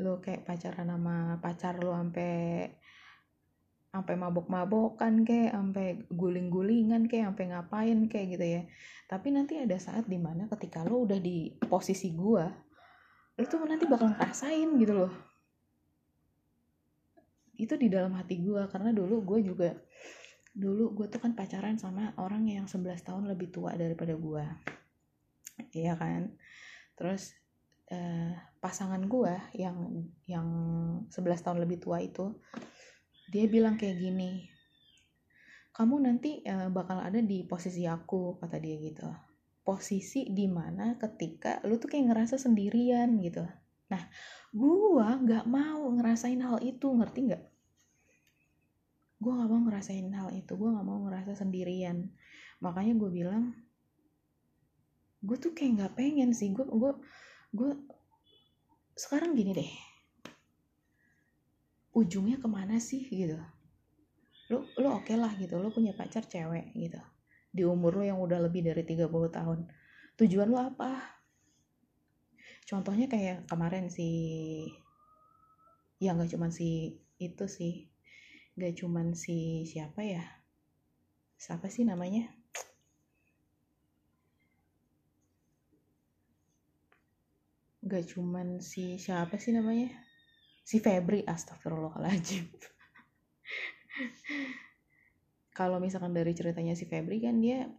Lo 0.00 0.24
kayak 0.24 0.48
pacaran 0.48 0.88
sama 0.88 1.36
pacar 1.44 1.76
lo 1.76 1.92
sampai 1.92 2.72
sampai 3.88 4.14
mabok-mabokan 4.20 5.24
kayak 5.24 5.56
sampai 5.56 6.04
guling-gulingan 6.12 7.08
kayak 7.08 7.32
sampai 7.32 7.44
ngapain 7.52 7.98
kayak 8.06 8.26
gitu 8.36 8.46
ya. 8.46 8.62
Tapi 9.08 9.28
nanti 9.32 9.56
ada 9.56 9.76
saat 9.80 10.04
di 10.04 10.20
mana 10.20 10.44
ketika 10.52 10.84
lo 10.84 11.08
udah 11.08 11.18
di 11.18 11.56
posisi 11.66 12.12
gue 12.12 12.46
lo 13.38 13.44
tuh 13.46 13.62
nanti 13.64 13.86
bakal 13.86 14.12
ngerasain 14.12 14.68
gitu 14.76 14.92
loh. 14.92 15.12
Itu 17.58 17.74
di 17.80 17.88
dalam 17.90 18.14
hati 18.14 18.38
gue 18.44 18.62
karena 18.68 18.92
dulu 18.92 19.24
gue 19.24 19.38
juga 19.42 19.70
dulu 20.58 20.90
gue 20.92 21.06
tuh 21.06 21.22
kan 21.22 21.38
pacaran 21.38 21.78
sama 21.78 22.12
orang 22.18 22.44
yang 22.50 22.66
11 22.66 23.06
tahun 23.06 23.30
lebih 23.30 23.54
tua 23.54 23.78
daripada 23.78 24.16
gue 24.18 24.44
iya 25.74 25.94
kan? 25.98 26.34
Terus 26.94 27.34
eh, 27.90 28.34
pasangan 28.60 29.00
gue 29.06 29.34
yang 29.56 30.06
yang 30.28 30.48
11 31.08 31.44
tahun 31.44 31.58
lebih 31.64 31.78
tua 31.82 32.02
itu 32.02 32.36
dia 33.28 33.44
bilang 33.46 33.76
kayak 33.76 34.00
gini 34.00 34.48
kamu 35.78 36.10
nanti 36.10 36.42
eh, 36.42 36.66
bakal 36.74 36.98
ada 36.98 37.22
di 37.22 37.46
posisi 37.46 37.86
aku 37.86 38.34
kata 38.42 38.58
dia 38.58 38.74
gitu. 38.82 39.06
Posisi 39.62 40.26
di 40.26 40.50
mana 40.50 40.98
ketika 40.98 41.62
lu 41.70 41.78
tuh 41.78 41.86
kayak 41.86 42.10
ngerasa 42.10 42.34
sendirian 42.34 43.14
gitu. 43.22 43.46
Nah 43.86 44.02
gue 44.50 45.06
nggak 45.06 45.46
mau 45.46 45.86
ngerasain 45.94 46.42
hal 46.42 46.58
itu 46.66 46.90
ngerti 46.90 47.30
nggak? 47.30 47.44
Gue 49.22 49.32
nggak 49.38 49.50
mau 49.54 49.60
ngerasain 49.70 50.10
hal 50.10 50.34
itu 50.34 50.52
gue 50.58 50.66
nggak 50.66 50.86
mau 50.88 50.98
ngerasa 51.06 51.38
sendirian. 51.38 52.10
Makanya 52.58 52.98
gue 52.98 53.10
bilang 53.14 53.54
gue 55.22 55.38
tuh 55.38 55.54
kayak 55.54 55.78
nggak 55.78 55.94
pengen 55.94 56.34
sih 56.34 56.50
gue 56.50 56.66
gue 56.66 56.92
gue 57.54 57.70
sekarang 58.98 59.38
gini 59.38 59.54
deh 59.54 59.70
ujungnya 61.98 62.38
ke 62.38 62.48
mana 62.48 62.76
sih? 62.78 63.02
gitu. 63.10 63.36
Lo 64.48 64.64
lo 64.80 64.88
oke 65.02 65.12
okay 65.12 65.16
lah 65.20 65.32
gitu 65.36 65.60
lo 65.60 65.68
punya 65.68 65.92
pacar 65.92 66.24
cewek 66.24 66.72
gitu. 66.72 67.00
Di 67.52 67.62
umur 67.68 68.00
lo 68.00 68.04
yang 68.04 68.18
udah 68.22 68.38
lebih 68.46 68.64
dari 68.64 68.82
30 68.86 69.28
tahun 69.28 69.68
tujuan 70.16 70.48
lo 70.48 70.58
apa? 70.62 70.92
Contohnya 72.68 73.08
kayak 73.08 73.48
kemarin 73.48 73.88
si 73.88 74.08
ya 75.98 76.14
nggak 76.14 76.30
cuman 76.30 76.50
si 76.54 76.94
itu 77.18 77.44
sih 77.50 77.90
nggak 78.54 78.78
cuman 78.78 79.18
si 79.18 79.66
siapa 79.66 80.00
ya 80.06 80.22
siapa 81.38 81.66
sih 81.68 81.84
namanya? 81.86 82.30
Gak 87.88 88.10
cuman 88.10 88.58
si 88.58 88.98
siapa 88.98 89.38
sih 89.38 89.54
namanya 89.54 90.07
si 90.68 90.84
Febri 90.84 91.24
astagfirullahaladzim. 91.24 92.44
Kalau 95.58 95.80
misalkan 95.80 96.12
dari 96.12 96.36
ceritanya 96.36 96.76
si 96.76 96.84
Febri 96.84 97.24
kan 97.24 97.40
dia 97.40 97.72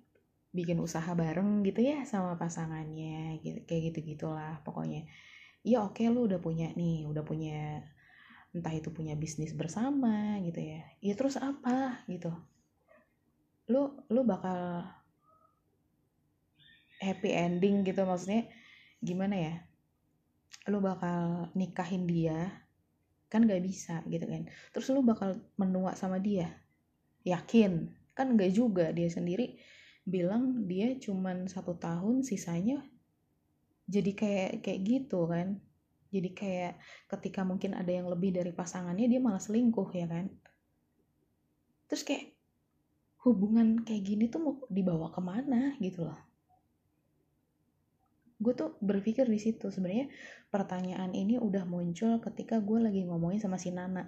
bikin 0.49 0.82
usaha 0.82 1.13
bareng 1.13 1.62
gitu 1.62 1.86
ya 1.86 2.02
sama 2.10 2.34
pasangannya 2.41 3.38
gitu 3.45 3.62
kayak 3.69 3.93
gitu 3.93 4.17
gitulah 4.17 4.58
pokoknya. 4.65 5.06
Iya 5.62 5.86
oke 5.86 6.02
okay, 6.02 6.10
lu 6.10 6.25
udah 6.25 6.41
punya 6.41 6.73
nih 6.73 7.06
udah 7.06 7.21
punya 7.21 7.86
entah 8.58 8.73
itu 8.73 8.89
punya 8.89 9.13
bisnis 9.13 9.54
bersama 9.54 10.41
gitu 10.41 10.58
ya. 10.58 10.82
Ya 10.97 11.13
terus 11.13 11.38
apa 11.38 12.02
gitu? 12.10 12.34
Lu 13.69 14.02
lu 14.10 14.25
bakal 14.25 14.82
happy 17.06 17.38
ending 17.38 17.86
gitu 17.86 18.02
maksudnya 18.02 18.49
gimana 18.97 19.38
ya? 19.38 19.54
Lu 20.65 20.82
bakal 20.82 21.54
nikahin 21.54 22.10
dia 22.10 22.65
kan 23.29 23.45
gak 23.45 23.61
bisa 23.61 24.01
gitu 24.09 24.25
kan. 24.25 24.49
Terus 24.73 24.89
lu 24.91 25.05
bakal 25.05 25.37
menua 25.55 25.93
sama 25.93 26.17
dia. 26.17 26.49
Yakin? 27.23 27.93
Kan 28.17 28.35
gak 28.35 28.51
juga. 28.51 28.89
Dia 28.89 29.07
sendiri 29.07 29.61
bilang 30.03 30.65
dia 30.65 30.97
cuman 30.97 31.45
satu 31.45 31.77
tahun 31.77 32.25
sisanya 32.25 32.81
jadi 33.89 34.11
kayak 34.13 34.51
kayak 34.61 34.81
gitu 34.85 35.25
kan. 35.25 35.57
Jadi 36.09 36.29
kayak 36.33 36.81
ketika 37.05 37.45
mungkin 37.45 37.77
ada 37.77 37.89
yang 37.89 38.09
lebih 38.09 38.33
dari 38.33 38.49
pasangannya 38.49 39.05
dia 39.05 39.21
malah 39.21 39.41
selingkuh 39.41 39.89
ya 39.93 40.09
kan. 40.09 40.29
Terus 41.89 42.01
kayak 42.05 42.33
hubungan 43.25 43.81
kayak 43.85 44.03
gini 44.05 44.25
tuh 44.29 44.41
mau 44.41 44.53
dibawa 44.69 45.13
ke 45.13 45.21
mana 45.21 45.75
gitu 45.81 46.07
loh 46.07 46.28
gue 48.39 48.54
tuh 48.56 48.80
berpikir 48.80 49.28
di 49.28 49.36
situ 49.36 49.67
sebenarnya 49.67 50.08
pertanyaan 50.47 51.12
ini 51.12 51.36
udah 51.36 51.67
muncul 51.67 52.23
ketika 52.23 52.63
gue 52.63 52.80
lagi 52.80 53.04
ngomongin 53.04 53.43
sama 53.43 53.60
si 53.60 53.75
Nana. 53.75 54.08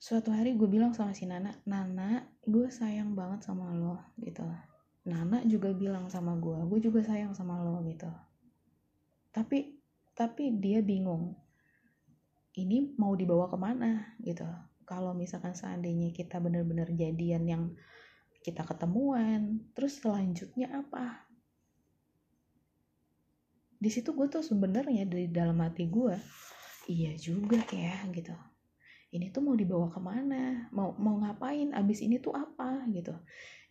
Suatu 0.00 0.32
hari 0.32 0.56
gue 0.56 0.64
bilang 0.64 0.96
sama 0.96 1.12
si 1.12 1.28
Nana 1.28 1.52
Nana 1.68 2.24
gue 2.48 2.72
sayang 2.72 3.12
banget 3.12 3.44
sama 3.44 3.76
lo 3.76 4.16
gitu. 4.24 4.48
Nana 5.04 5.44
juga 5.44 5.76
bilang 5.76 6.08
sama 6.08 6.32
gue 6.40 6.56
gue 6.64 6.80
juga 6.88 7.04
sayang 7.04 7.36
sama 7.36 7.60
lo 7.60 7.84
gitu. 7.84 8.08
Tapi 9.28 9.76
tapi 10.16 10.56
dia 10.56 10.80
bingung 10.80 11.36
ini 12.56 12.96
mau 12.96 13.12
dibawa 13.12 13.52
ke 13.52 13.58
mana? 13.60 14.16
gitu. 14.24 14.48
Kalau 14.88 15.12
misalkan 15.12 15.52
seandainya 15.52 16.16
kita 16.16 16.40
benar-benar 16.40 16.88
jadian 16.96 17.44
yang 17.44 17.64
kita 18.40 18.64
ketemuan 18.64 19.60
terus 19.76 20.00
selanjutnya 20.00 20.72
apa 20.72 21.27
di 23.78 23.90
situ 23.90 24.10
gue 24.12 24.26
tuh 24.26 24.42
sebenarnya 24.42 25.06
dari 25.06 25.30
dalam 25.30 25.62
hati 25.62 25.86
gue 25.86 26.18
iya 26.90 27.14
juga 27.14 27.62
ya 27.70 28.02
gitu. 28.10 28.34
Ini 29.08 29.32
tuh 29.32 29.40
mau 29.40 29.56
dibawa 29.56 29.88
ke 29.88 30.00
mana? 30.04 30.68
Mau 30.68 30.92
mau 31.00 31.16
ngapain? 31.16 31.72
Abis 31.72 32.04
ini 32.04 32.20
tuh 32.20 32.36
apa? 32.36 32.84
Gitu. 32.92 33.12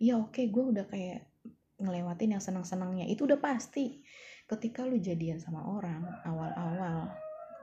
Iya 0.02 0.18
oke. 0.18 0.34
Okay, 0.34 0.46
gue 0.50 0.64
udah 0.74 0.86
kayak 0.90 1.30
ngelewatin 1.78 2.38
yang 2.38 2.42
senang-senangnya. 2.42 3.06
Itu 3.06 3.30
udah 3.30 3.38
pasti. 3.38 4.02
Ketika 4.50 4.82
lu 4.82 4.98
jadian 4.98 5.38
sama 5.38 5.62
orang 5.62 6.02
awal-awal 6.26 7.14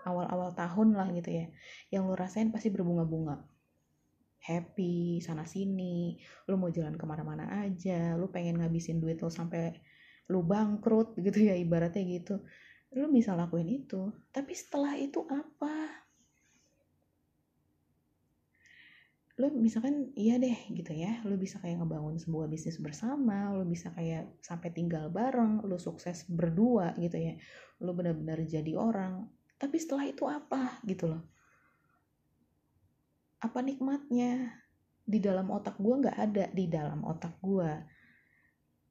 awal-awal 0.04 0.52
tahun 0.52 0.94
lah 0.94 1.08
gitu 1.16 1.32
ya 1.32 1.46
yang 1.88 2.04
lu 2.04 2.14
rasain 2.14 2.52
pasti 2.52 2.68
berbunga-bunga. 2.68 3.40
Happy 4.44 5.24
sana 5.24 5.48
sini 5.48 6.20
lu 6.44 6.60
mau 6.60 6.68
jalan 6.68 7.00
ke 7.00 7.04
mana-mana 7.08 7.64
aja 7.64 8.12
lu 8.14 8.28
pengen 8.28 8.60
ngabisin 8.60 9.00
duit 9.00 9.16
lo 9.24 9.32
sampai 9.32 9.72
lu 10.30 10.40
bangkrut 10.40 11.16
gitu 11.26 11.38
ya 11.50 11.54
ibaratnya 11.58 12.02
gitu. 12.06 12.40
Lu 12.94 13.10
bisa 13.10 13.34
lakuin 13.34 13.68
itu 13.68 14.12
tapi 14.30 14.54
setelah 14.54 14.94
itu 14.96 15.26
apa? 15.26 16.04
Lu 19.34 19.50
misalkan 19.50 20.14
iya 20.14 20.38
deh 20.38 20.54
gitu 20.70 20.94
ya. 20.94 21.18
Lu 21.26 21.34
bisa 21.34 21.58
kayak 21.58 21.82
ngebangun 21.82 22.22
sebuah 22.22 22.46
bisnis 22.46 22.78
bersama 22.78 23.50
lu 23.50 23.66
bisa 23.66 23.90
kayak 23.90 24.38
sampai 24.38 24.70
tinggal 24.70 25.10
bareng 25.10 25.66
lu 25.66 25.74
sukses 25.74 26.22
berdua 26.30 26.94
gitu 27.02 27.18
ya. 27.18 27.34
Lu 27.82 27.92
benar-benar 27.92 28.38
jadi 28.46 28.78
orang 28.78 29.26
tapi 29.58 29.76
setelah 29.78 30.04
itu 30.06 30.24
apa? 30.28 30.78
Gitu 30.86 31.08
loh. 31.10 31.22
Apa 33.42 33.58
nikmatnya? 33.64 34.60
Di 35.04 35.20
dalam 35.20 35.52
otak 35.52 35.76
gue 35.76 35.94
nggak 36.00 36.16
ada 36.16 36.44
di 36.48 36.64
dalam 36.64 37.04
otak 37.04 37.36
gue 37.44 37.70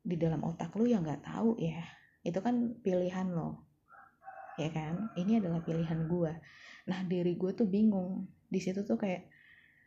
di 0.03 0.15
dalam 0.19 0.43
otak 0.43 0.75
lu 0.75 0.85
yang 0.85 1.01
nggak 1.07 1.23
tahu 1.23 1.55
ya. 1.57 1.81
Itu 2.23 2.39
kan 2.43 2.77
pilihan 2.83 3.31
lo 3.31 3.63
ya 4.59 4.69
kan? 4.69 5.09
Ini 5.17 5.41
adalah 5.41 5.63
pilihan 5.63 6.07
gue 6.07 6.33
nah 6.83 6.99
diri 7.07 7.39
gue 7.39 7.51
tuh 7.55 7.67
bingung. 7.67 8.27
Di 8.51 8.59
situ 8.59 8.83
tuh 8.83 8.99
kayak 8.99 9.31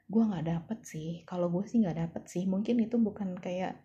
gue 0.08 0.22
nggak 0.22 0.46
dapet 0.48 0.78
sih. 0.82 1.22
Kalau 1.28 1.52
gue 1.52 1.64
sih 1.68 1.84
nggak 1.84 1.98
dapet 2.08 2.22
sih. 2.32 2.48
Mungkin 2.48 2.80
itu 2.82 2.96
bukan 2.96 3.36
kayak 3.36 3.78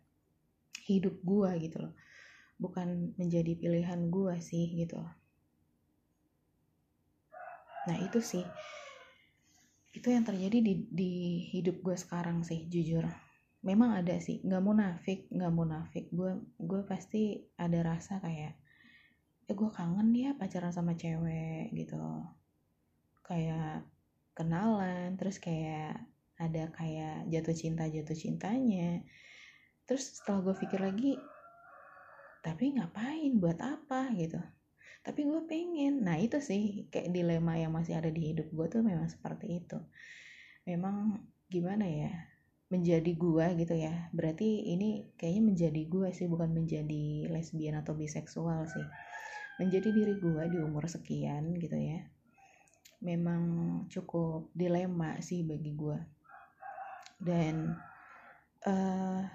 hidup 0.87 1.19
gue 1.21 1.49
gitu 1.67 1.77
loh. 1.83 1.93
Bukan 2.57 3.19
menjadi 3.19 3.53
pilihan 3.59 4.07
gue 4.07 4.35
sih 4.39 4.71
gitu. 4.79 4.97
Loh 4.97 5.21
nah 7.85 7.97
itu 7.97 8.21
sih. 8.21 8.45
Itu 9.91 10.07
yang 10.13 10.23
terjadi 10.23 10.61
di 10.61 10.73
di 10.87 11.11
hidup 11.51 11.81
gue 11.81 11.97
sekarang 11.97 12.45
sih 12.45 12.69
jujur 12.69 13.03
memang 13.61 13.93
ada 13.93 14.17
sih 14.17 14.41
nggak 14.41 14.61
mau 14.61 14.73
nafik 14.73 15.29
nggak 15.29 15.51
mau 15.53 15.65
nafik 15.69 16.09
gue 16.09 16.31
gue 16.57 16.81
pasti 16.81 17.45
ada 17.61 17.79
rasa 17.85 18.17
kayak 18.17 18.57
eh 19.51 19.55
gue 19.59 19.67
kangen 19.67 20.15
ya 20.15 20.31
pacaran 20.39 20.71
sama 20.71 20.95
cewek 20.95 21.75
gitu. 21.75 21.99
Kayak 23.27 23.83
kenalan 24.31 25.19
terus 25.19 25.43
kayak 25.43 26.07
ada 26.39 26.71
kayak 26.71 27.27
jatuh 27.27 27.51
cinta 27.51 27.83
jatuh 27.91 28.15
cintanya. 28.15 29.03
Terus 29.83 30.23
setelah 30.23 30.39
gue 30.47 30.55
pikir 30.55 30.79
lagi 30.79 31.19
tapi 32.41 32.79
ngapain? 32.79 33.37
Buat 33.37 33.59
apa? 33.59 34.09
gitu. 34.15 34.39
Tapi 35.03 35.19
gue 35.27 35.41
pengen. 35.51 35.99
Nah 36.07 36.15
itu 36.15 36.39
sih 36.39 36.87
kayak 36.87 37.11
dilema 37.11 37.59
yang 37.59 37.75
masih 37.75 37.99
ada 37.99 38.07
di 38.07 38.31
hidup 38.31 38.47
gue 38.55 38.67
tuh 38.71 38.81
memang 38.87 39.11
seperti 39.11 39.61
itu. 39.67 39.77
Memang 40.63 41.19
gimana 41.51 41.83
ya 41.83 42.30
menjadi 42.71 43.11
gue 43.13 43.45
gitu 43.59 43.75
ya. 43.75 44.09
Berarti 44.15 44.71
ini 44.71 45.11
kayaknya 45.19 45.43
menjadi 45.43 45.81
gue 45.85 46.09
sih 46.15 46.31
bukan 46.31 46.55
menjadi 46.55 47.27
lesbian 47.29 47.77
atau 47.83 47.93
biseksual 47.93 48.65
sih. 48.71 48.85
Menjadi 49.59 49.91
diri 49.91 50.15
gue 50.17 50.43
di 50.49 50.57
umur 50.57 50.87
sekian 50.87 51.53
gitu 51.59 51.75
ya 51.75 52.01
memang 53.01 53.43
cukup 53.89 54.53
dilema 54.53 55.17
sih 55.25 55.41
bagi 55.41 55.73
gue 55.73 55.97
dan 57.21 57.73
uh, 58.65 59.25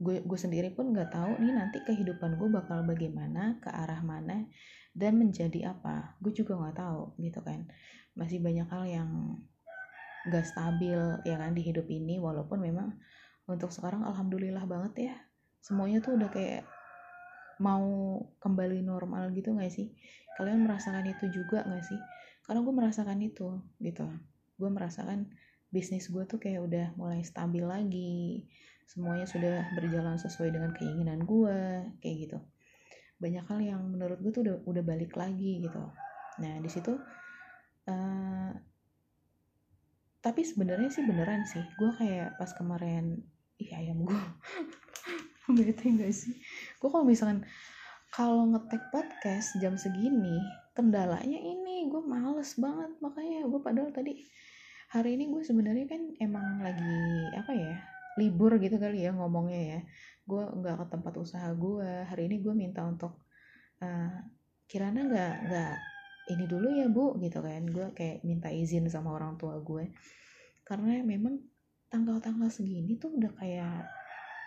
gue 0.00 0.24
gue 0.24 0.38
sendiri 0.40 0.72
pun 0.72 0.92
nggak 0.92 1.12
tahu 1.12 1.40
nih 1.40 1.52
nanti 1.52 1.78
kehidupan 1.84 2.40
gue 2.40 2.48
bakal 2.48 2.84
bagaimana 2.84 3.60
ke 3.60 3.68
arah 3.68 4.00
mana 4.04 4.48
dan 4.94 5.18
menjadi 5.18 5.74
apa. 5.74 6.14
Gue 6.22 6.30
juga 6.30 6.54
nggak 6.54 6.76
tahu 6.76 7.18
gitu 7.18 7.40
kan. 7.40 7.66
Masih 8.14 8.38
banyak 8.38 8.68
hal 8.68 8.84
yang 8.86 9.10
gak 10.28 10.44
stabil 10.44 10.98
ya 11.24 11.36
kan 11.36 11.52
di 11.52 11.62
hidup 11.64 11.86
ini. 11.88 12.20
Walaupun 12.20 12.60
memang 12.60 12.96
untuk 13.44 13.72
sekarang 13.72 14.04
alhamdulillah 14.04 14.64
banget 14.64 15.12
ya 15.12 15.16
semuanya 15.64 16.04
tuh 16.04 16.20
udah 16.20 16.28
kayak 16.28 16.68
mau 17.62 18.20
kembali 18.42 18.84
normal 18.84 19.32
gitu 19.32 19.54
gak 19.56 19.72
sih? 19.72 19.94
Kalian 20.36 20.66
merasakan 20.66 21.06
itu 21.08 21.30
juga 21.30 21.64
gak 21.64 21.84
sih? 21.86 21.98
Karena 22.44 22.60
gue 22.60 22.74
merasakan 22.74 23.18
itu 23.24 23.48
gitu. 23.80 24.04
Gue 24.60 24.70
merasakan 24.70 25.32
bisnis 25.74 26.06
gue 26.06 26.22
tuh 26.28 26.38
kayak 26.38 26.62
udah 26.62 26.86
mulai 26.94 27.26
stabil 27.26 27.66
lagi 27.66 28.46
semuanya 28.84 29.26
sudah 29.26 29.64
berjalan 29.74 30.20
sesuai 30.20 30.54
dengan 30.54 30.70
keinginan 30.76 31.24
gue 31.24 31.88
kayak 32.04 32.16
gitu. 32.28 32.38
Banyak 33.18 33.44
hal 33.48 33.60
yang 33.64 33.82
menurut 33.88 34.20
gue 34.20 34.30
tuh 34.30 34.42
udah 34.44 34.56
udah 34.68 34.82
balik 34.84 35.16
lagi 35.16 35.64
gitu. 35.64 35.80
Nah 36.44 36.54
di 36.60 36.70
situ 36.70 36.92
uh, 37.88 38.50
tapi 40.24 40.40
sebenarnya 40.40 40.88
sih 40.88 41.04
beneran 41.04 41.44
sih. 41.44 41.60
Gue 41.76 41.92
kayak 42.00 42.40
pas 42.40 42.48
kemarin 42.56 43.20
ih 43.60 43.70
ayam 43.76 44.08
gue 44.08 44.20
bete 45.60 45.84
gak 46.00 46.16
sih? 46.16 46.32
Gue 46.80 46.88
kalau 46.88 47.04
misalkan 47.04 47.44
kalau 48.08 48.48
ngetek 48.48 48.88
podcast 48.88 49.52
jam 49.60 49.76
segini 49.76 50.40
kendalanya 50.72 51.36
ini 51.36 51.92
gue 51.92 52.00
males 52.00 52.56
banget. 52.56 52.96
Makanya 53.04 53.44
gue 53.44 53.60
padahal 53.60 53.92
tadi 53.92 54.16
hari 54.96 55.20
ini 55.20 55.28
gue 55.28 55.44
sebenarnya 55.44 55.84
kan 55.92 56.02
emang 56.16 56.64
lagi 56.64 57.28
apa 57.36 57.52
ya 57.52 57.76
libur 58.16 58.56
gitu 58.56 58.80
kali 58.80 59.04
ya 59.04 59.12
ngomongnya 59.12 59.60
ya. 59.76 59.80
Gue 60.24 60.40
nggak 60.40 60.80
ke 60.80 60.86
tempat 60.88 61.14
usaha 61.20 61.52
gue 61.52 62.08
hari 62.08 62.32
ini 62.32 62.40
gue 62.40 62.54
minta 62.56 62.80
untuk 62.80 63.28
uh, 63.84 64.24
kirana 64.64 65.04
nggak 65.04 65.34
nggak 65.52 65.74
ini 66.30 66.44
dulu 66.48 66.68
ya 66.72 66.88
bu 66.88 67.18
gitu 67.20 67.40
kan. 67.44 67.62
Gue 67.68 67.92
kayak 67.92 68.24
minta 68.24 68.48
izin 68.48 68.88
sama 68.88 69.12
orang 69.12 69.36
tua 69.36 69.60
gue 69.60 69.92
karena 70.64 71.04
memang 71.04 71.36
tanggal-tanggal 71.92 72.48
segini 72.48 72.96
tuh 72.96 73.12
udah 73.14 73.32
kayak 73.36 73.84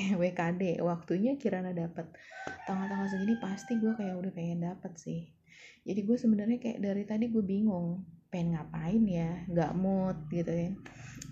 WKD 0.20 0.80
waktunya 0.80 1.36
kirana 1.36 1.76
dapat 1.76 2.08
tanggal-tanggal 2.64 3.08
segini 3.12 3.36
pasti 3.38 3.76
gue 3.76 3.92
kayak 3.92 4.16
udah 4.16 4.32
pengen 4.32 4.64
dapat 4.64 4.96
sih. 4.96 5.28
Jadi 5.84 6.00
gue 6.00 6.16
sebenarnya 6.16 6.58
kayak 6.58 6.80
dari 6.80 7.04
tadi 7.04 7.28
gue 7.28 7.44
bingung 7.44 8.08
pengen 8.32 8.56
ngapain 8.56 9.04
ya? 9.04 9.44
Nggak 9.52 9.72
mood 9.76 10.16
gitu 10.32 10.48
kan. 10.48 10.72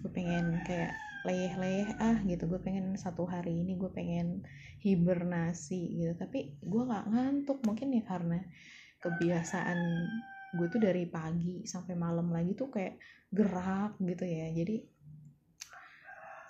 Gue 0.05 0.11
pengen 0.13 0.61
kayak 0.69 0.93
leyeh-leyeh 1.25 1.97
ah 1.99 2.21
gitu. 2.29 2.45
Gue 2.47 2.61
pengen 2.61 2.95
satu 3.01 3.25
hari 3.25 3.65
ini 3.65 3.81
gue 3.81 3.91
pengen 3.91 4.45
hibernasi 4.83 6.03
gitu. 6.03 6.13
Tapi 6.19 6.59
gue 6.59 6.83
nggak 6.83 7.07
ngantuk 7.09 7.59
mungkin 7.63 7.95
ya 7.95 8.03
karena 8.03 8.43
kebiasaan 8.99 9.79
gue 10.53 10.67
tuh 10.69 10.81
dari 10.83 11.09
pagi 11.09 11.65
sampai 11.65 11.95
malam 11.97 12.29
lagi 12.29 12.53
tuh 12.59 12.69
kayak 12.69 12.99
gerak 13.31 13.97
gitu 14.03 14.25
ya. 14.27 14.51
Jadi 14.53 14.77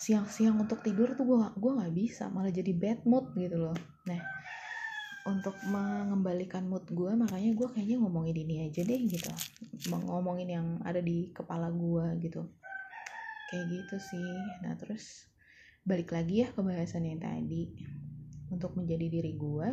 siang-siang 0.02 0.58
untuk 0.58 0.82
tidur 0.82 1.14
tuh 1.14 1.22
gue 1.22 1.38
gue 1.54 1.72
nggak 1.78 1.94
bisa 1.94 2.26
malah 2.32 2.50
jadi 2.50 2.72
bad 2.74 3.06
mood 3.06 3.30
gitu 3.38 3.70
loh. 3.70 3.76
Nah 4.08 4.20
untuk 5.22 5.54
mengembalikan 5.70 6.66
mood 6.66 6.82
gue 6.90 7.14
makanya 7.14 7.54
gue 7.54 7.68
kayaknya 7.70 8.02
ngomongin 8.02 8.34
ini 8.34 8.66
aja 8.66 8.82
deh 8.82 9.00
gitu. 9.06 9.30
Ngomongin 9.92 10.48
yang 10.50 10.66
ada 10.82 10.98
di 10.98 11.30
kepala 11.30 11.70
gue 11.70 12.18
gitu. 12.26 12.42
Kayak 13.52 13.64
gitu 13.70 13.96
sih. 14.02 14.34
Nah 14.66 14.74
terus 14.74 15.30
balik 15.86 16.10
lagi 16.10 16.46
ya 16.46 16.48
ke 16.50 16.62
bahasan 16.62 17.06
yang 17.06 17.22
tadi 17.22 17.70
untuk 18.52 18.76
menjadi 18.76 19.08
diri 19.08 19.32
gue 19.34 19.68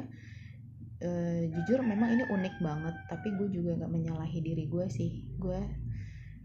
e, 1.00 1.10
jujur 1.52 1.80
memang 1.84 2.12
ini 2.16 2.24
unik 2.28 2.56
banget 2.60 2.96
tapi 3.08 3.36
gue 3.36 3.48
juga 3.52 3.76
nggak 3.80 3.92
menyalahi 3.92 4.40
diri 4.44 4.66
gue 4.68 4.86
sih. 4.92 5.12
Gue 5.40 5.60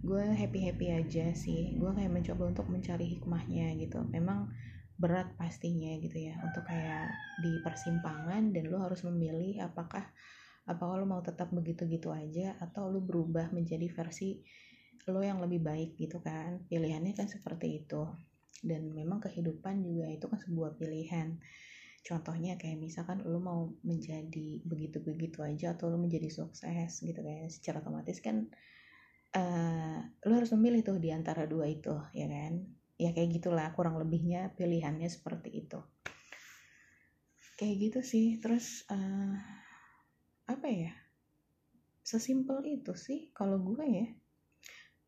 gue 0.05 0.23
happy 0.35 0.61
happy 0.70 0.87
aja 0.94 1.35
sih. 1.35 1.75
Gue 1.79 1.90
kayak 1.94 2.12
mencoba 2.12 2.51
untuk 2.51 2.66
mencari 2.70 3.18
hikmahnya 3.18 3.75
gitu. 3.79 4.03
Memang 4.11 4.51
berat 4.94 5.35
pastinya 5.35 5.90
gitu 5.99 6.31
ya 6.31 6.38
untuk 6.47 6.62
kayak 6.70 7.11
di 7.42 7.59
persimpangan 7.66 8.55
dan 8.55 8.70
lo 8.70 8.79
harus 8.79 9.03
memilih 9.03 9.59
apakah 9.66 10.07
apakah 10.70 11.03
lo 11.03 11.07
mau 11.11 11.18
tetap 11.18 11.51
begitu-gitu 11.51 12.14
aja 12.14 12.55
atau 12.62 12.87
lo 12.87 13.03
berubah 13.03 13.51
menjadi 13.51 13.90
versi 13.90 14.38
lo 15.11 15.20
yang 15.20 15.42
lebih 15.42 15.61
baik 15.61 16.01
gitu 16.01 16.23
kan. 16.23 16.64
Pilihannya 16.70 17.12
kan 17.12 17.29
seperti 17.29 17.85
itu. 17.85 18.09
Dan 18.64 18.97
memang 18.97 19.20
kehidupan 19.20 19.85
juga 19.85 20.09
itu 20.09 20.25
kan 20.25 20.40
sebuah 20.40 20.81
pilihan 20.81 21.37
contohnya 22.05 22.61
kayak 22.61 22.77
misalkan 22.77 23.25
lo 23.25 23.40
mau 23.40 23.73
menjadi 23.81 24.61
begitu-begitu 24.69 25.40
aja 25.40 25.73
atau 25.73 25.88
lo 25.88 25.97
menjadi 25.97 26.29
sukses 26.29 27.01
gitu 27.01 27.21
kan 27.25 27.49
secara 27.49 27.81
otomatis 27.81 28.21
kan 28.21 28.45
uh, 29.35 29.99
lo 30.29 30.33
harus 30.37 30.53
memilih 30.55 30.85
tuh 30.87 30.99
di 31.01 31.11
antara 31.11 31.45
dua 31.49 31.67
itu 31.67 31.97
ya 32.14 32.27
kan? 32.31 32.62
Ya 32.95 33.11
kayak 33.11 33.43
gitulah 33.43 33.75
kurang 33.75 33.99
lebihnya 33.99 34.55
pilihannya 34.55 35.11
seperti 35.11 35.67
itu. 35.67 35.83
Kayak 37.59 37.75
gitu 37.90 38.01
sih 38.05 38.27
terus 38.38 38.87
uh, 38.93 39.35
apa 40.47 40.69
ya? 40.71 40.93
Sesimpel 42.05 42.62
itu 42.69 42.95
sih 42.95 43.33
kalau 43.35 43.59
gue 43.59 43.85
ya. 43.88 44.07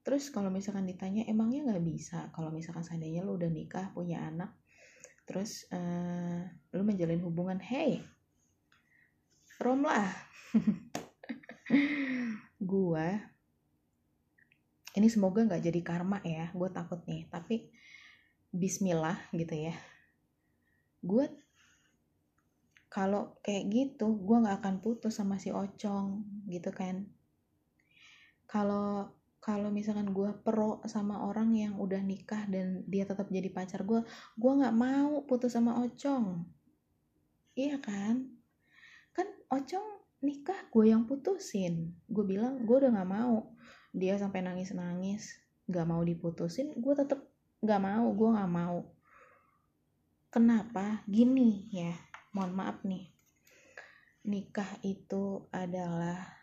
Terus 0.00 0.30
kalau 0.30 0.48
misalkan 0.54 0.86
ditanya 0.86 1.26
emangnya 1.26 1.66
nggak 1.70 1.84
bisa? 1.84 2.30
Kalau 2.30 2.54
misalkan 2.54 2.86
seandainya 2.86 3.26
lo 3.26 3.34
udah 3.34 3.50
nikah 3.50 3.90
punya 3.90 4.22
anak 4.22 4.54
terus 5.26 5.66
uh, 5.74 6.46
lo 6.70 6.82
menjalin 6.86 7.20
hubungan 7.20 7.58
hey 7.58 8.00
rom 9.60 9.84
lah. 9.88 10.12
Gue 12.70 13.08
ini 14.96 15.12
semoga 15.12 15.44
nggak 15.44 15.60
jadi 15.60 15.80
karma 15.84 16.24
ya 16.24 16.48
gue 16.56 16.68
takut 16.72 17.04
nih. 17.04 17.28
Tapi 17.28 17.68
Bismillah 18.48 19.20
gitu 19.36 19.52
ya. 19.52 19.76
Gue 21.04 21.28
kalau 22.88 23.36
kayak 23.44 23.68
gitu 23.68 24.16
gue 24.24 24.36
nggak 24.40 24.64
akan 24.64 24.80
putus 24.80 25.20
sama 25.20 25.36
si 25.36 25.52
Ocong 25.52 26.24
gitu 26.48 26.72
kan. 26.72 27.04
Kalau 28.48 29.12
kalau 29.46 29.70
misalkan 29.70 30.10
gue 30.10 30.26
pro 30.42 30.82
sama 30.90 31.22
orang 31.22 31.54
yang 31.54 31.78
udah 31.78 32.02
nikah 32.02 32.50
dan 32.50 32.82
dia 32.90 33.06
tetap 33.06 33.30
jadi 33.30 33.46
pacar 33.54 33.86
gue 33.86 34.02
gue 34.34 34.52
nggak 34.58 34.74
mau 34.74 35.22
putus 35.22 35.54
sama 35.54 35.78
Ocong. 35.86 36.42
Iya 37.54 37.78
kan? 37.78 38.26
Kan 39.14 39.30
Ocong 39.46 40.02
nikah 40.26 40.66
gue 40.66 40.90
yang 40.90 41.06
putusin. 41.06 41.94
Gue 42.10 42.26
bilang 42.26 42.66
gue 42.66 42.74
udah 42.74 42.90
nggak 42.90 43.06
mau. 43.06 43.54
Dia 43.94 44.18
sampai 44.18 44.42
nangis 44.42 44.74
nangis 44.74 45.38
nggak 45.70 45.86
mau 45.86 46.02
diputusin 46.02 46.78
gue 46.78 46.94
tetap 46.98 47.22
nggak 47.62 47.82
mau 47.86 48.06
gue 48.18 48.28
nggak 48.34 48.50
mau. 48.50 48.82
Kenapa? 50.26 51.06
Gini 51.06 51.70
ya 51.70 51.94
mohon 52.34 52.50
maaf 52.50 52.82
nih. 52.82 53.14
Nikah 54.26 54.82
itu 54.82 55.46
adalah 55.54 56.34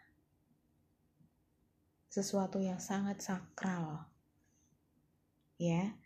sesuatu 2.14 2.62
yang 2.62 2.78
sangat 2.78 3.26
sakral. 3.26 4.06
Ya 5.58 5.98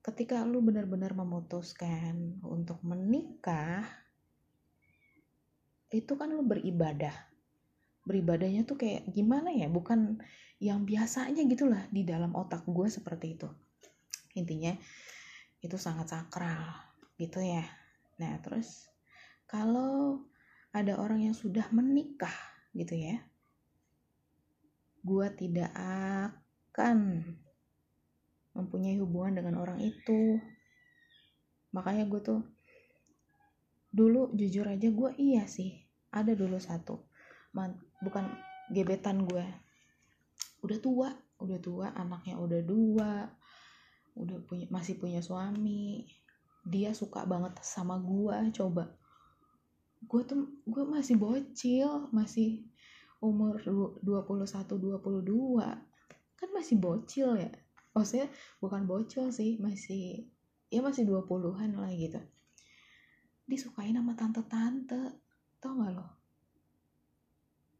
ketika 0.00 0.46
lu 0.46 0.62
benar-benar 0.62 1.12
memutuskan 1.12 2.38
untuk 2.46 2.78
menikah 2.86 3.82
itu 5.90 6.14
kan 6.14 6.30
lu 6.30 6.46
beribadah. 6.46 7.12
Beribadahnya 8.06 8.62
tuh 8.62 8.78
kayak 8.78 9.10
gimana 9.10 9.50
ya? 9.50 9.66
Bukan 9.66 10.22
yang 10.62 10.86
biasanya 10.86 11.42
gitulah 11.50 11.82
di 11.90 12.06
dalam 12.06 12.30
otak 12.38 12.62
gue 12.70 12.86
seperti 12.86 13.34
itu. 13.34 13.50
Intinya 14.38 14.70
itu 15.58 15.74
sangat 15.74 16.14
sakral 16.14 16.78
gitu 17.18 17.42
ya. 17.42 17.66
Nah 18.22 18.38
terus 18.38 18.86
kalau 19.50 20.22
ada 20.70 20.94
orang 20.94 21.26
yang 21.26 21.34
sudah 21.34 21.66
menikah 21.74 22.32
gitu 22.70 22.94
ya 22.94 23.18
gue 25.00 25.26
tidak 25.36 25.70
akan 25.76 27.24
mempunyai 28.56 28.98
hubungan 29.00 29.40
dengan 29.40 29.60
orang 29.60 29.80
itu. 29.80 30.38
Makanya 31.72 32.04
gue 32.08 32.20
tuh 32.20 32.40
dulu 33.90 34.30
jujur 34.38 34.66
aja 34.70 34.86
gue 34.86 35.10
iya 35.18 35.50
sih 35.50 35.74
ada 36.14 36.30
dulu 36.38 36.62
satu 36.62 37.10
Man, 37.50 37.74
bukan 37.98 38.22
gebetan 38.70 39.26
gue 39.26 39.42
udah 40.62 40.78
tua 40.78 41.10
udah 41.42 41.58
tua 41.58 41.90
anaknya 41.98 42.38
udah 42.38 42.62
dua 42.62 43.26
udah 44.14 44.38
punya 44.46 44.70
masih 44.70 44.94
punya 45.02 45.18
suami 45.18 46.06
dia 46.66 46.92
suka 46.92 47.24
banget 47.24 47.56
sama 47.64 47.96
gue 48.00 48.52
coba. 48.52 48.92
Gue 50.04 50.22
tuh 50.24 50.48
gue 50.68 50.84
masih 50.84 51.16
bocil 51.16 52.08
masih 52.12 52.64
umur 53.20 53.60
21 54.00 54.00
22 54.00 55.60
kan 56.40 56.48
masih 56.56 56.76
bocil 56.80 57.36
ya? 57.36 57.52
Maksudnya 57.92 58.32
bukan 58.64 58.88
bocil 58.88 59.28
sih 59.28 59.60
masih 59.60 60.24
ya 60.72 60.80
masih 60.80 61.04
20-an 61.04 61.76
lah 61.76 61.92
gitu. 61.92 62.20
Disukain 63.44 63.92
sama 63.92 64.16
tante-tante 64.16 65.20
tau 65.60 65.76
gak 65.76 65.92
lo? 65.92 66.06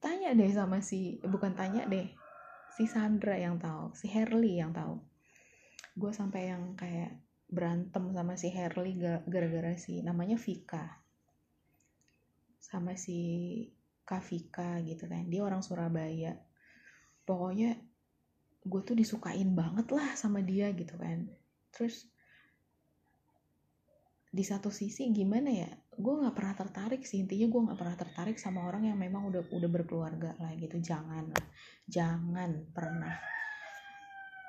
Tanya 0.00 0.36
deh 0.36 0.52
sama 0.52 0.84
si 0.84 1.20
bukan 1.24 1.56
tanya 1.56 1.88
deh 1.88 2.08
si 2.76 2.84
Sandra 2.84 3.36
yang 3.36 3.56
tahu 3.56 3.96
si 3.96 4.12
Herli 4.12 4.60
yang 4.60 4.76
tahu. 4.76 5.00
Gue 5.96 6.12
sampai 6.12 6.52
yang 6.52 6.76
kayak 6.76 7.16
berantem 7.48 8.12
sama 8.12 8.36
si 8.36 8.52
Herli 8.52 9.00
gara-gara 9.26 9.72
si 9.80 10.04
namanya 10.04 10.36
Vika. 10.36 11.00
Sama 12.60 12.94
si 12.94 13.18
Kavika 14.10 14.82
gitu 14.82 15.06
kan. 15.06 15.22
Dia 15.30 15.46
orang 15.46 15.62
Surabaya. 15.62 16.34
Pokoknya 17.22 17.78
gue 18.66 18.80
tuh 18.82 18.98
disukain 18.98 19.54
banget 19.54 19.86
lah 19.94 20.18
sama 20.18 20.42
dia 20.42 20.74
gitu 20.74 20.98
kan. 20.98 21.30
Terus 21.70 22.10
di 24.30 24.42
satu 24.46 24.70
sisi 24.70 25.10
gimana 25.10 25.50
ya 25.50 25.70
gue 25.94 26.14
nggak 26.26 26.34
pernah 26.34 26.54
tertarik 26.58 27.06
sih. 27.06 27.22
Intinya 27.22 27.46
gue 27.46 27.60
nggak 27.70 27.78
pernah 27.78 27.96
tertarik 27.96 28.36
sama 28.42 28.66
orang 28.66 28.90
yang 28.90 28.98
memang 28.98 29.30
udah 29.30 29.46
udah 29.46 29.70
berkeluarga 29.70 30.34
lah 30.42 30.58
gitu. 30.58 30.82
Jangan 30.82 31.30
lah. 31.30 31.46
Jangan 31.86 32.50
pernah. 32.74 33.14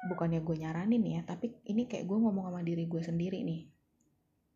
Bukannya 0.10 0.42
gue 0.42 0.58
nyaranin 0.58 1.06
ya 1.06 1.22
tapi 1.22 1.54
ini 1.70 1.86
kayak 1.86 2.10
gue 2.10 2.18
ngomong 2.18 2.50
sama 2.50 2.66
diri 2.66 2.90
gue 2.90 3.02
sendiri 3.06 3.46
nih. 3.46 3.70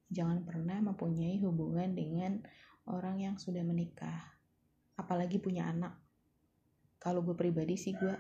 Jangan 0.10 0.42
pernah 0.42 0.82
mempunyai 0.82 1.38
hubungan 1.46 1.94
dengan 1.94 2.42
orang 2.90 3.22
yang 3.22 3.36
sudah 3.38 3.62
menikah 3.62 4.35
apalagi 4.96 5.38
punya 5.40 5.68
anak. 5.68 5.94
Kalau 7.00 7.22
gue 7.22 7.38
pribadi 7.38 7.78
sih 7.78 7.94
gue 7.94 8.16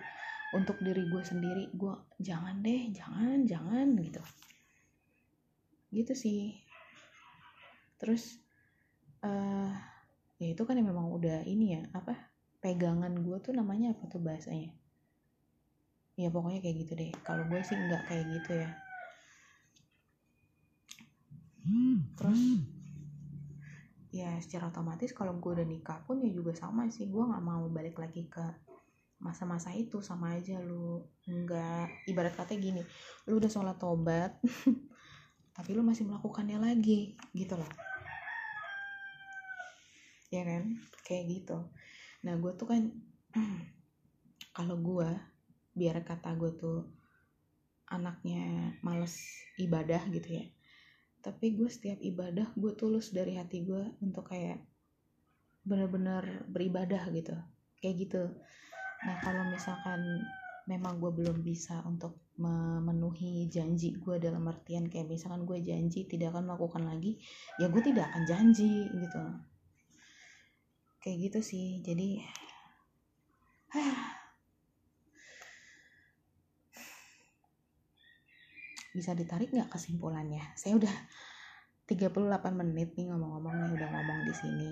untuk 0.53 0.77
diri 0.79 1.03
gue 1.09 1.23
sendiri 1.25 1.73
gue 1.73 1.95
jangan 2.21 2.61
deh 2.61 2.91
jangan 2.93 3.43
jangan 3.47 3.87
gitu. 3.97 4.21
Gitu 5.89 6.13
sih. 6.13 6.41
Terus 7.97 8.37
uh, 9.23 9.71
ya 10.37 10.47
itu 10.51 10.61
kan 10.67 10.77
yang 10.77 10.91
memang 10.91 11.09
udah 11.09 11.47
ini 11.47 11.79
ya 11.79 11.81
apa 11.95 12.13
pegangan 12.59 13.15
gue 13.23 13.37
tuh 13.41 13.55
namanya 13.55 13.95
apa 13.95 14.05
tuh 14.11 14.21
bahasanya? 14.21 14.69
Ya 16.15 16.31
pokoknya 16.31 16.63
kayak 16.63 16.77
gitu 16.85 16.93
deh. 16.95 17.11
Kalau 17.23 17.47
gue 17.47 17.59
sih 17.63 17.75
nggak 17.75 18.03
kayak 18.07 18.25
gitu 18.39 18.51
ya. 18.63 18.69
Terus 22.15 22.41
ya 24.15 24.31
secara 24.39 24.71
otomatis 24.71 25.11
kalau 25.11 25.35
gue 25.43 25.51
udah 25.59 25.67
nikah 25.67 25.99
pun 26.07 26.23
ya 26.23 26.31
juga 26.31 26.55
sama 26.55 26.87
sih. 26.87 27.11
Gue 27.11 27.27
nggak 27.27 27.43
mau 27.43 27.67
balik 27.67 27.99
lagi 27.99 28.31
ke 28.31 28.43
masa-masa 29.19 29.75
itu 29.75 29.99
sama 29.99 30.39
aja 30.39 30.55
lu. 30.63 31.03
Nggak 31.27 32.07
ibarat 32.07 32.33
kata 32.39 32.55
gini 32.55 32.79
lu 33.27 33.43
udah 33.43 33.51
sholat 33.51 33.75
tobat 33.75 34.39
tapi 35.57 35.69
lu 35.75 35.83
masih 35.83 36.07
melakukannya 36.07 36.55
lagi 36.63 37.19
gitu 37.35 37.59
loh. 37.59 37.71
Ya 40.31 40.47
kan? 40.47 40.79
Kayak 41.03 41.23
gitu. 41.35 41.57
Nah 42.23 42.39
gue 42.39 42.51
tuh 42.55 42.67
kan 42.71 42.81
kalau 44.57 44.79
gue 44.79 45.09
biar 45.75 45.99
kata 46.07 46.39
gue 46.39 46.55
tuh 46.55 46.87
anaknya 47.91 48.73
males 48.79 49.19
ibadah 49.59 50.07
gitu 50.09 50.39
ya 50.39 50.54
tapi 51.25 51.57
gue 51.57 51.65
setiap 51.65 51.97
ibadah 52.05 52.53
gue 52.53 52.77
tulus 52.77 53.09
dari 53.09 53.33
hati 53.33 53.65
gue 53.65 53.97
untuk 54.05 54.29
kayak 54.29 54.61
bener-bener 55.65 56.45
beribadah 56.45 57.01
gitu. 57.09 57.33
Kayak 57.81 57.95
gitu. 58.05 58.23
Nah 59.09 59.17
kalau 59.25 59.49
misalkan 59.49 60.21
memang 60.69 61.01
gue 61.01 61.09
belum 61.09 61.41
bisa 61.41 61.81
untuk 61.81 62.21
memenuhi 62.37 63.49
janji 63.49 63.97
gue 63.97 64.21
dalam 64.21 64.45
artian 64.45 64.85
kayak 64.85 65.09
misalkan 65.09 65.49
gue 65.49 65.57
janji 65.65 66.05
tidak 66.05 66.35
akan 66.35 66.51
melakukan 66.51 66.83
lagi 66.85 67.17
ya 67.57 67.73
gue 67.73 67.81
tidak 67.81 68.05
akan 68.13 68.23
janji 68.29 68.85
gitu. 68.93 69.23
Kayak 71.01 71.17
gitu 71.25 71.39
sih. 71.41 71.81
Jadi 71.81 72.21
bisa 78.95 79.11
ditarik 79.11 79.51
nggak 79.51 79.67
kesimpulannya? 79.67 80.55
Saya 80.55 80.79
udah 80.79 80.95
38 81.85 82.17
menit 82.55 82.97
nih 82.97 83.11
ngomong-ngomong 83.13 83.53
nih 83.61 83.71
udah 83.77 83.89
ngomong 83.91 84.19
di 84.25 84.33
sini. 84.33 84.69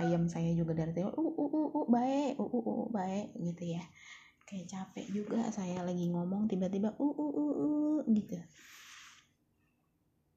Ayam 0.00 0.26
saya 0.26 0.50
juga 0.56 0.72
dari 0.74 0.90
tadi 0.96 1.06
uh 1.06 1.12
uh 1.12 1.36
uh, 1.36 1.68
uh 1.76 1.86
baik 1.86 2.40
uh 2.40 2.48
uh 2.48 2.66
uh 2.66 2.86
baik 2.90 3.36
gitu 3.38 3.78
ya. 3.78 3.84
Kayak 4.48 4.66
capek 4.72 5.06
juga 5.12 5.46
saya 5.52 5.84
lagi 5.84 6.08
ngomong 6.10 6.48
tiba-tiba 6.48 6.96
uh 6.96 7.04
uh 7.04 7.32
uh 7.36 7.54
uh 7.54 7.98
gitu. 8.10 8.40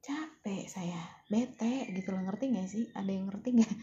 Capek 0.03 0.67
saya 0.67 0.99
bete 1.31 1.89
gitu 1.95 2.13
loh. 2.13 2.21
Ngerti 2.27 2.45
gak 2.53 2.69
sih? 2.69 2.85
Ada 2.93 3.09
yang 3.09 3.25
ngerti 3.31 3.49
gak 3.63 3.73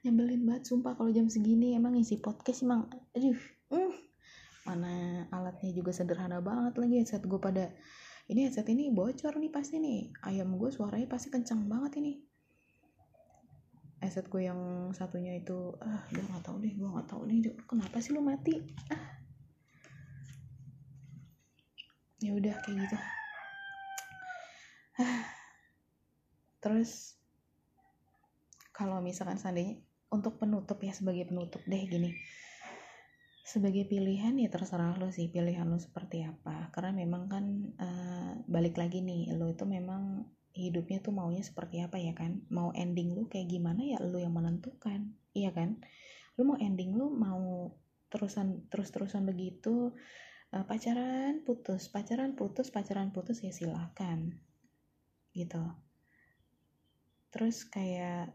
nyebelin 0.00 0.48
banget 0.48 0.64
sumpah 0.64 0.96
kalau 0.96 1.12
jam 1.12 1.28
segini 1.28 1.76
emang 1.76 1.92
isi 2.00 2.16
podcast 2.16 2.64
emang 2.64 2.88
aduh 3.12 3.36
uh 3.76 3.94
mana 4.68 5.24
alatnya 5.32 5.72
juga 5.72 5.90
sederhana 5.90 6.44
banget 6.44 6.76
lagi 6.76 6.94
headset 7.00 7.24
gue 7.24 7.40
pada 7.40 7.72
ini 8.30 8.46
headset 8.46 8.68
ini 8.68 8.92
bocor 8.92 9.34
nih 9.40 9.50
pasti 9.50 9.80
nih. 9.80 10.12
Ayam 10.22 10.54
gue 10.54 10.70
suaranya 10.70 11.08
pasti 11.10 11.32
kencang 11.32 11.66
banget 11.66 11.98
ini. 11.98 12.12
Headset 14.00 14.28
gue 14.30 14.46
yang 14.46 14.92
satunya 14.94 15.36
itu 15.40 15.74
ah 15.82 16.04
gue 16.12 16.22
nggak 16.22 16.44
tahu 16.44 16.56
deh 16.62 16.72
gue 16.72 16.88
nggak 16.88 17.08
tahu 17.08 17.22
nih 17.26 17.52
kenapa 17.66 17.96
sih 17.98 18.12
lu 18.14 18.22
mati? 18.22 18.54
Ah. 18.92 19.18
Ya 22.20 22.36
udah 22.36 22.54
kayak 22.62 22.76
gitu. 22.86 22.96
Ah. 25.00 25.24
Terus 26.60 27.16
kalau 28.70 29.00
misalkan 29.00 29.36
seandainya 29.40 29.80
untuk 30.10 30.36
penutup 30.36 30.80
ya 30.82 30.92
sebagai 30.92 31.28
penutup 31.28 31.62
deh 31.68 31.84
gini 31.86 32.10
sebagai 33.50 33.82
pilihan 33.90 34.38
ya 34.38 34.46
terserah 34.46 34.94
lo 34.94 35.10
sih 35.10 35.26
pilihan 35.26 35.66
lo 35.66 35.82
seperti 35.82 36.22
apa. 36.22 36.70
Karena 36.70 36.94
memang 36.94 37.26
kan 37.26 37.44
uh, 37.82 38.32
balik 38.46 38.78
lagi 38.78 39.02
nih 39.02 39.34
lo 39.34 39.50
itu 39.50 39.66
memang 39.66 40.22
hidupnya 40.54 41.02
tuh 41.02 41.10
maunya 41.10 41.42
seperti 41.42 41.82
apa 41.82 41.98
ya 41.98 42.14
kan? 42.14 42.46
Mau 42.54 42.70
ending 42.78 43.10
lo 43.10 43.26
kayak 43.26 43.50
gimana 43.50 43.82
ya 43.82 43.98
lo 43.98 44.22
yang 44.22 44.38
menentukan 44.38 45.18
iya 45.34 45.50
kan? 45.50 45.82
Lo 46.38 46.46
mau 46.46 46.58
ending 46.62 46.94
lo 46.94 47.10
mau 47.10 47.74
terusan 48.06 48.70
terus 48.70 48.94
terusan 48.94 49.26
begitu 49.26 49.98
uh, 50.54 50.64
pacaran 50.66 51.42
putus 51.42 51.90
pacaran 51.90 52.38
putus 52.38 52.70
pacaran 52.70 53.10
putus 53.10 53.42
ya 53.42 53.50
silahkan 53.50 54.30
gitu. 55.34 55.62
Terus 57.34 57.66
kayak 57.66 58.30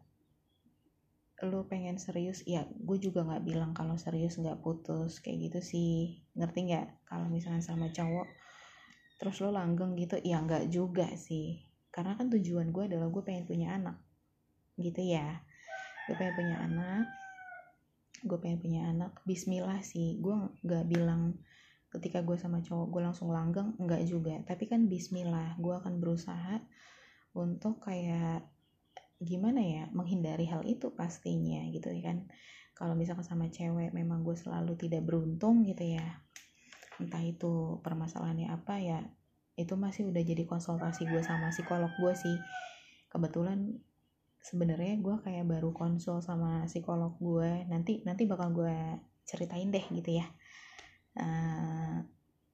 lu 1.43 1.67
pengen 1.67 1.99
serius? 1.99 2.45
Ya 2.47 2.63
gue 2.71 2.97
juga 3.01 3.27
nggak 3.27 3.43
bilang 3.43 3.71
kalau 3.75 3.99
serius 3.99 4.39
nggak 4.39 4.63
putus 4.63 5.19
kayak 5.19 5.51
gitu 5.51 5.59
sih. 5.59 6.23
Ngerti 6.37 6.71
nggak? 6.71 6.87
Kalau 7.09 7.27
misalnya 7.27 7.63
sama 7.65 7.91
cowok 7.91 8.27
terus 9.15 9.39
lo 9.39 9.55
langgeng 9.55 9.95
gitu 9.99 10.19
ya 10.23 10.39
nggak 10.39 10.71
juga 10.71 11.11
sih. 11.19 11.59
Karena 11.91 12.15
kan 12.15 12.31
tujuan 12.31 12.71
gue 12.71 12.83
adalah 12.87 13.11
gue 13.11 13.23
pengen 13.23 13.43
punya 13.47 13.75
anak 13.75 13.99
gitu 14.79 15.03
ya. 15.03 15.43
Gue 16.07 16.15
pengen 16.15 16.35
punya 16.39 16.57
anak 16.63 17.05
gue 18.25 18.37
pengen 18.41 18.59
punya 18.59 18.81
anak. 18.89 19.21
Bismillah 19.23 19.83
sih 19.85 20.17
gue 20.23 20.35
nggak 20.65 20.85
bilang 20.89 21.37
ketika 21.93 22.19
gue 22.25 22.35
sama 22.35 22.59
cowok 22.59 22.87
gue 22.91 23.01
langsung 23.05 23.29
langgeng 23.31 23.77
enggak 23.77 24.03
juga. 24.07 24.35
Tapi 24.43 24.65
kan 24.65 24.89
Bismillah 24.89 25.55
gue 25.61 25.73
akan 25.75 26.01
berusaha 26.01 26.59
untuk 27.35 27.83
kayak 27.83 28.47
gimana 29.25 29.59
ya 29.59 29.83
menghindari 29.91 30.45
hal 30.45 30.61
itu 30.63 30.93
pastinya 30.93 31.65
gitu 31.73 31.89
ya 31.89 32.13
kan. 32.13 32.29
Kalau 32.75 32.93
misalkan 32.93 33.25
sama 33.25 33.49
cewek 33.49 33.91
memang 33.95 34.21
gue 34.21 34.35
selalu 34.37 34.77
tidak 34.77 35.07
beruntung 35.07 35.65
gitu 35.65 35.83
ya 35.95 36.21
entah 36.95 37.19
itu 37.19 37.83
permasalahannya 37.83 38.55
apa 38.55 38.79
ya 38.79 39.03
itu 39.59 39.75
masih 39.75 40.07
udah 40.11 40.23
jadi 40.23 40.47
konsultasi 40.47 41.07
gue 41.09 41.19
sama 41.25 41.49
psikolog 41.51 41.91
gue 41.97 42.13
sih. 42.13 42.37
Kebetulan 43.09 43.81
sebenarnya 44.45 45.01
gue 45.01 45.15
kayak 45.25 45.49
baru 45.49 45.73
konsul 45.73 46.21
sama 46.21 46.69
psikolog 46.69 47.17
gue 47.17 47.65
nanti 47.65 48.05
nanti 48.05 48.29
bakal 48.29 48.53
gue 48.53 49.01
ceritain 49.25 49.73
deh 49.73 49.81
gitu 49.89 50.21
ya 50.21 50.29
uh, 51.17 51.97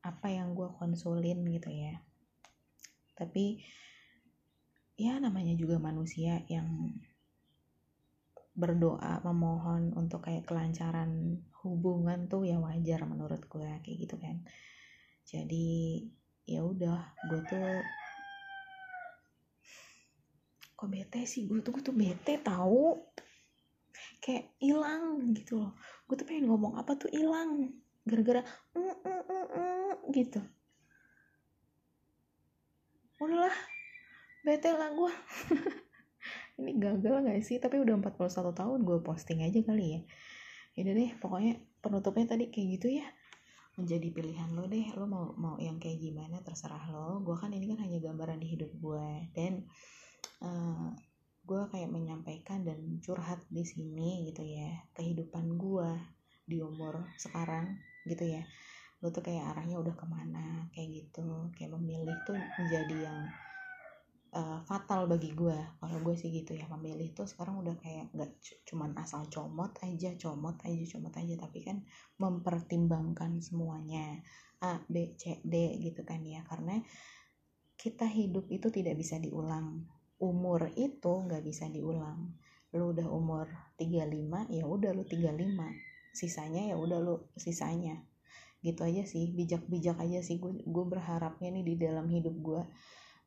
apa 0.02 0.28
yang 0.32 0.56
gue 0.58 0.70
konsulin 0.78 1.46
gitu 1.52 1.70
ya. 1.70 2.00
Tapi 3.14 3.62
ya 5.02 5.18
namanya 5.18 5.58
juga 5.58 5.82
manusia 5.82 6.46
yang 6.46 6.94
berdoa 8.54 9.24
memohon 9.26 9.96
untuk 9.98 10.30
kayak 10.30 10.46
kelancaran 10.46 11.42
hubungan 11.66 12.30
tuh 12.30 12.46
ya 12.46 12.62
wajar 12.62 13.02
menurut 13.10 13.42
gue 13.50 13.72
kayak 13.82 13.98
gitu 14.06 14.16
kan. 14.22 14.46
Jadi 15.26 16.06
ya 16.46 16.62
udah 16.62 17.18
gue 17.26 17.42
tuh 17.50 17.82
kok 20.78 20.90
bete 20.92 21.26
sih? 21.26 21.50
Gue 21.50 21.66
tuh 21.66 21.74
gue 21.74 21.84
tuh 21.86 21.96
bete 21.98 22.38
tahu 22.44 23.02
kayak 24.22 24.54
hilang 24.62 25.34
gitu 25.34 25.58
loh. 25.66 25.74
Gue 26.06 26.14
tuh 26.20 26.28
pengen 26.30 26.46
ngomong 26.52 26.78
apa 26.78 26.94
tuh 26.94 27.10
hilang? 27.10 27.74
Gara-gara 28.06 28.46
mm, 28.78 28.96
mm, 29.02 29.24
mm, 29.26 29.48
mm, 29.58 29.92
gitu. 30.14 30.42
Udahlah 33.22 33.71
bete 34.42 34.70
lah 34.74 34.90
gue 34.94 35.14
ini 36.62 36.78
gagal 36.78 37.26
gak 37.26 37.42
sih? 37.42 37.58
Tapi 37.58 37.82
udah 37.82 37.98
41 37.98 38.54
tahun 38.54 38.80
gue 38.86 39.00
posting 39.02 39.42
aja 39.42 39.60
kali 39.66 39.98
ya. 39.98 40.02
Yaudah 40.78 40.94
deh 40.96 41.12
pokoknya 41.18 41.54
penutupnya 41.82 42.38
tadi 42.38 42.54
kayak 42.54 42.68
gitu 42.80 42.88
ya. 43.02 43.08
Menjadi 43.76 44.08
pilihan 44.14 44.54
lo 44.54 44.70
deh 44.70 44.94
lo 44.94 45.10
mau 45.10 45.34
mau 45.36 45.56
yang 45.58 45.82
kayak 45.82 45.98
gimana 45.98 46.40
terserah 46.46 46.86
lo. 46.94 47.20
Gue 47.26 47.36
kan 47.36 47.50
ini 47.52 47.66
kan 47.74 47.82
hanya 47.82 47.98
gambaran 48.00 48.40
di 48.40 48.48
hidup 48.54 48.72
gue 48.78 49.08
dan 49.34 49.66
uh, 50.44 50.48
eh, 50.48 50.88
gue 51.42 51.62
kayak 51.74 51.90
menyampaikan 51.90 52.62
dan 52.62 53.02
curhat 53.02 53.42
di 53.50 53.66
sini 53.66 54.30
gitu 54.30 54.46
ya. 54.46 54.86
Kehidupan 54.94 55.58
gue 55.58 55.90
di 56.46 56.62
umur 56.62 57.10
sekarang 57.18 57.82
gitu 58.06 58.30
ya. 58.30 58.46
Lo 59.02 59.10
tuh 59.10 59.26
kayak 59.26 59.58
arahnya 59.58 59.82
udah 59.82 59.98
ke 59.98 60.06
mana 60.06 60.70
kayak 60.78 60.90
gitu. 60.94 61.50
Kayak 61.58 61.74
memilih 61.82 62.16
tuh 62.24 62.38
menjadi 62.38 63.10
yang 63.10 63.20
uh, 64.36 64.60
fatal 64.64 65.08
bagi 65.12 65.36
gue 65.36 65.58
kalau 65.80 65.98
gue 66.04 66.16
sih 66.16 66.32
gitu 66.32 66.56
ya 66.56 66.68
memilih 66.72 67.12
tuh 67.12 67.28
sekarang 67.28 67.60
udah 67.60 67.76
kayak 67.80 68.12
nggak 68.16 68.32
cuman 68.68 68.96
asal 69.00 69.28
comot 69.28 69.76
aja 69.84 70.16
comot 70.16 70.56
aja 70.64 70.84
comot 70.96 71.14
aja 71.16 71.36
tapi 71.40 71.60
kan 71.64 71.84
mempertimbangkan 72.22 73.42
semuanya. 73.42 74.22
A 74.62 74.78
B 74.86 75.18
C 75.18 75.42
D 75.42 75.82
gitu 75.82 76.06
kan 76.06 76.22
ya. 76.22 76.46
Karena 76.46 76.78
kita 77.74 78.06
hidup 78.06 78.46
itu 78.54 78.70
tidak 78.70 78.94
bisa 78.94 79.18
diulang. 79.18 79.90
Umur 80.22 80.70
itu 80.78 81.10
nggak 81.10 81.42
bisa 81.42 81.66
diulang. 81.66 82.38
Lu 82.78 82.94
udah 82.94 83.10
umur 83.10 83.50
35 83.82 84.54
ya 84.54 84.64
udah 84.70 84.94
lu 84.94 85.04
35 85.04 86.14
sisanya 86.14 86.62
ya 86.70 86.76
udah 86.78 87.02
lu 87.02 87.26
sisanya. 87.34 88.06
Gitu 88.62 88.86
aja 88.86 89.02
sih 89.10 89.34
bijak-bijak 89.34 89.98
aja 89.98 90.22
sih 90.22 90.38
gue 90.38 90.62
gue 90.62 90.86
berharapnya 90.86 91.50
nih 91.50 91.66
di 91.66 91.76
dalam 91.82 92.06
hidup 92.06 92.38
gue 92.38 92.62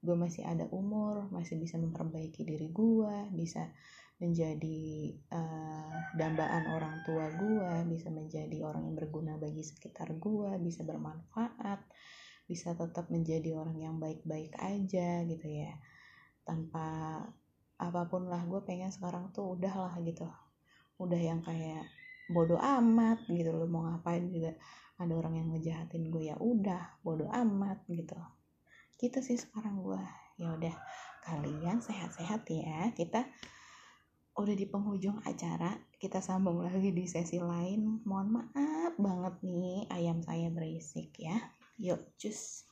gue 0.04 0.16
masih 0.16 0.44
ada 0.44 0.68
umur 0.70 1.32
masih 1.32 1.56
bisa 1.56 1.80
memperbaiki 1.80 2.44
diri 2.44 2.68
gue 2.68 3.32
bisa 3.32 3.72
menjadi 4.20 5.10
uh, 5.34 6.14
dambaan 6.14 6.70
orang 6.70 7.02
tua 7.02 7.32
gue 7.34 7.88
bisa 7.90 8.12
menjadi 8.12 8.62
orang 8.62 8.86
yang 8.92 8.96
berguna 9.00 9.40
bagi 9.40 9.64
sekitar 9.64 10.12
gue 10.20 10.60
bisa 10.62 10.86
bermanfaat 10.86 11.82
bisa 12.44 12.76
tetap 12.76 13.08
menjadi 13.08 13.56
orang 13.56 13.78
yang 13.80 13.96
baik-baik 13.96 14.52
aja 14.60 15.24
gitu 15.24 15.46
ya. 15.48 15.72
Tanpa 16.44 17.20
apa 17.80 18.02
pun 18.06 18.28
lah 18.28 18.44
gue 18.44 18.60
pengen 18.68 18.92
sekarang 18.92 19.32
tuh 19.32 19.56
udah 19.56 19.74
lah 19.74 19.94
gitu. 20.04 20.28
Udah 21.00 21.20
yang 21.20 21.40
kayak 21.40 21.88
bodoh 22.28 22.60
amat 22.60 23.24
gitu 23.28 23.52
loh 23.52 23.68
mau 23.68 23.84
ngapain 23.84 24.32
juga 24.32 24.56
ada 24.96 25.12
orang 25.12 25.36
yang 25.36 25.48
ngejahatin 25.52 26.08
gue 26.08 26.32
ya 26.32 26.36
udah 26.40 27.04
bodoh 27.04 27.28
amat 27.28 27.84
gitu 27.84 28.16
gitu 28.98 29.18
sih 29.20 29.38
sekarang 29.38 29.80
gue 29.80 30.02
ya 30.38 30.54
udah 30.54 30.74
kalian 31.24 31.80
sehat-sehat 31.80 32.44
ya. 32.50 32.92
Kita 32.92 33.24
udah 34.36 34.54
di 34.54 34.66
penghujung 34.68 35.24
acara. 35.24 35.72
Kita 35.96 36.20
sambung 36.20 36.60
lagi 36.60 36.92
di 36.92 37.08
sesi 37.08 37.40
lain. 37.40 38.04
Mohon 38.04 38.28
maaf 38.44 38.94
banget 39.00 39.34
nih 39.40 39.88
ayam 39.88 40.20
saya 40.20 40.52
berisik 40.52 41.16
ya. 41.16 41.38
Yuk 41.80 42.14
cus 42.20 42.63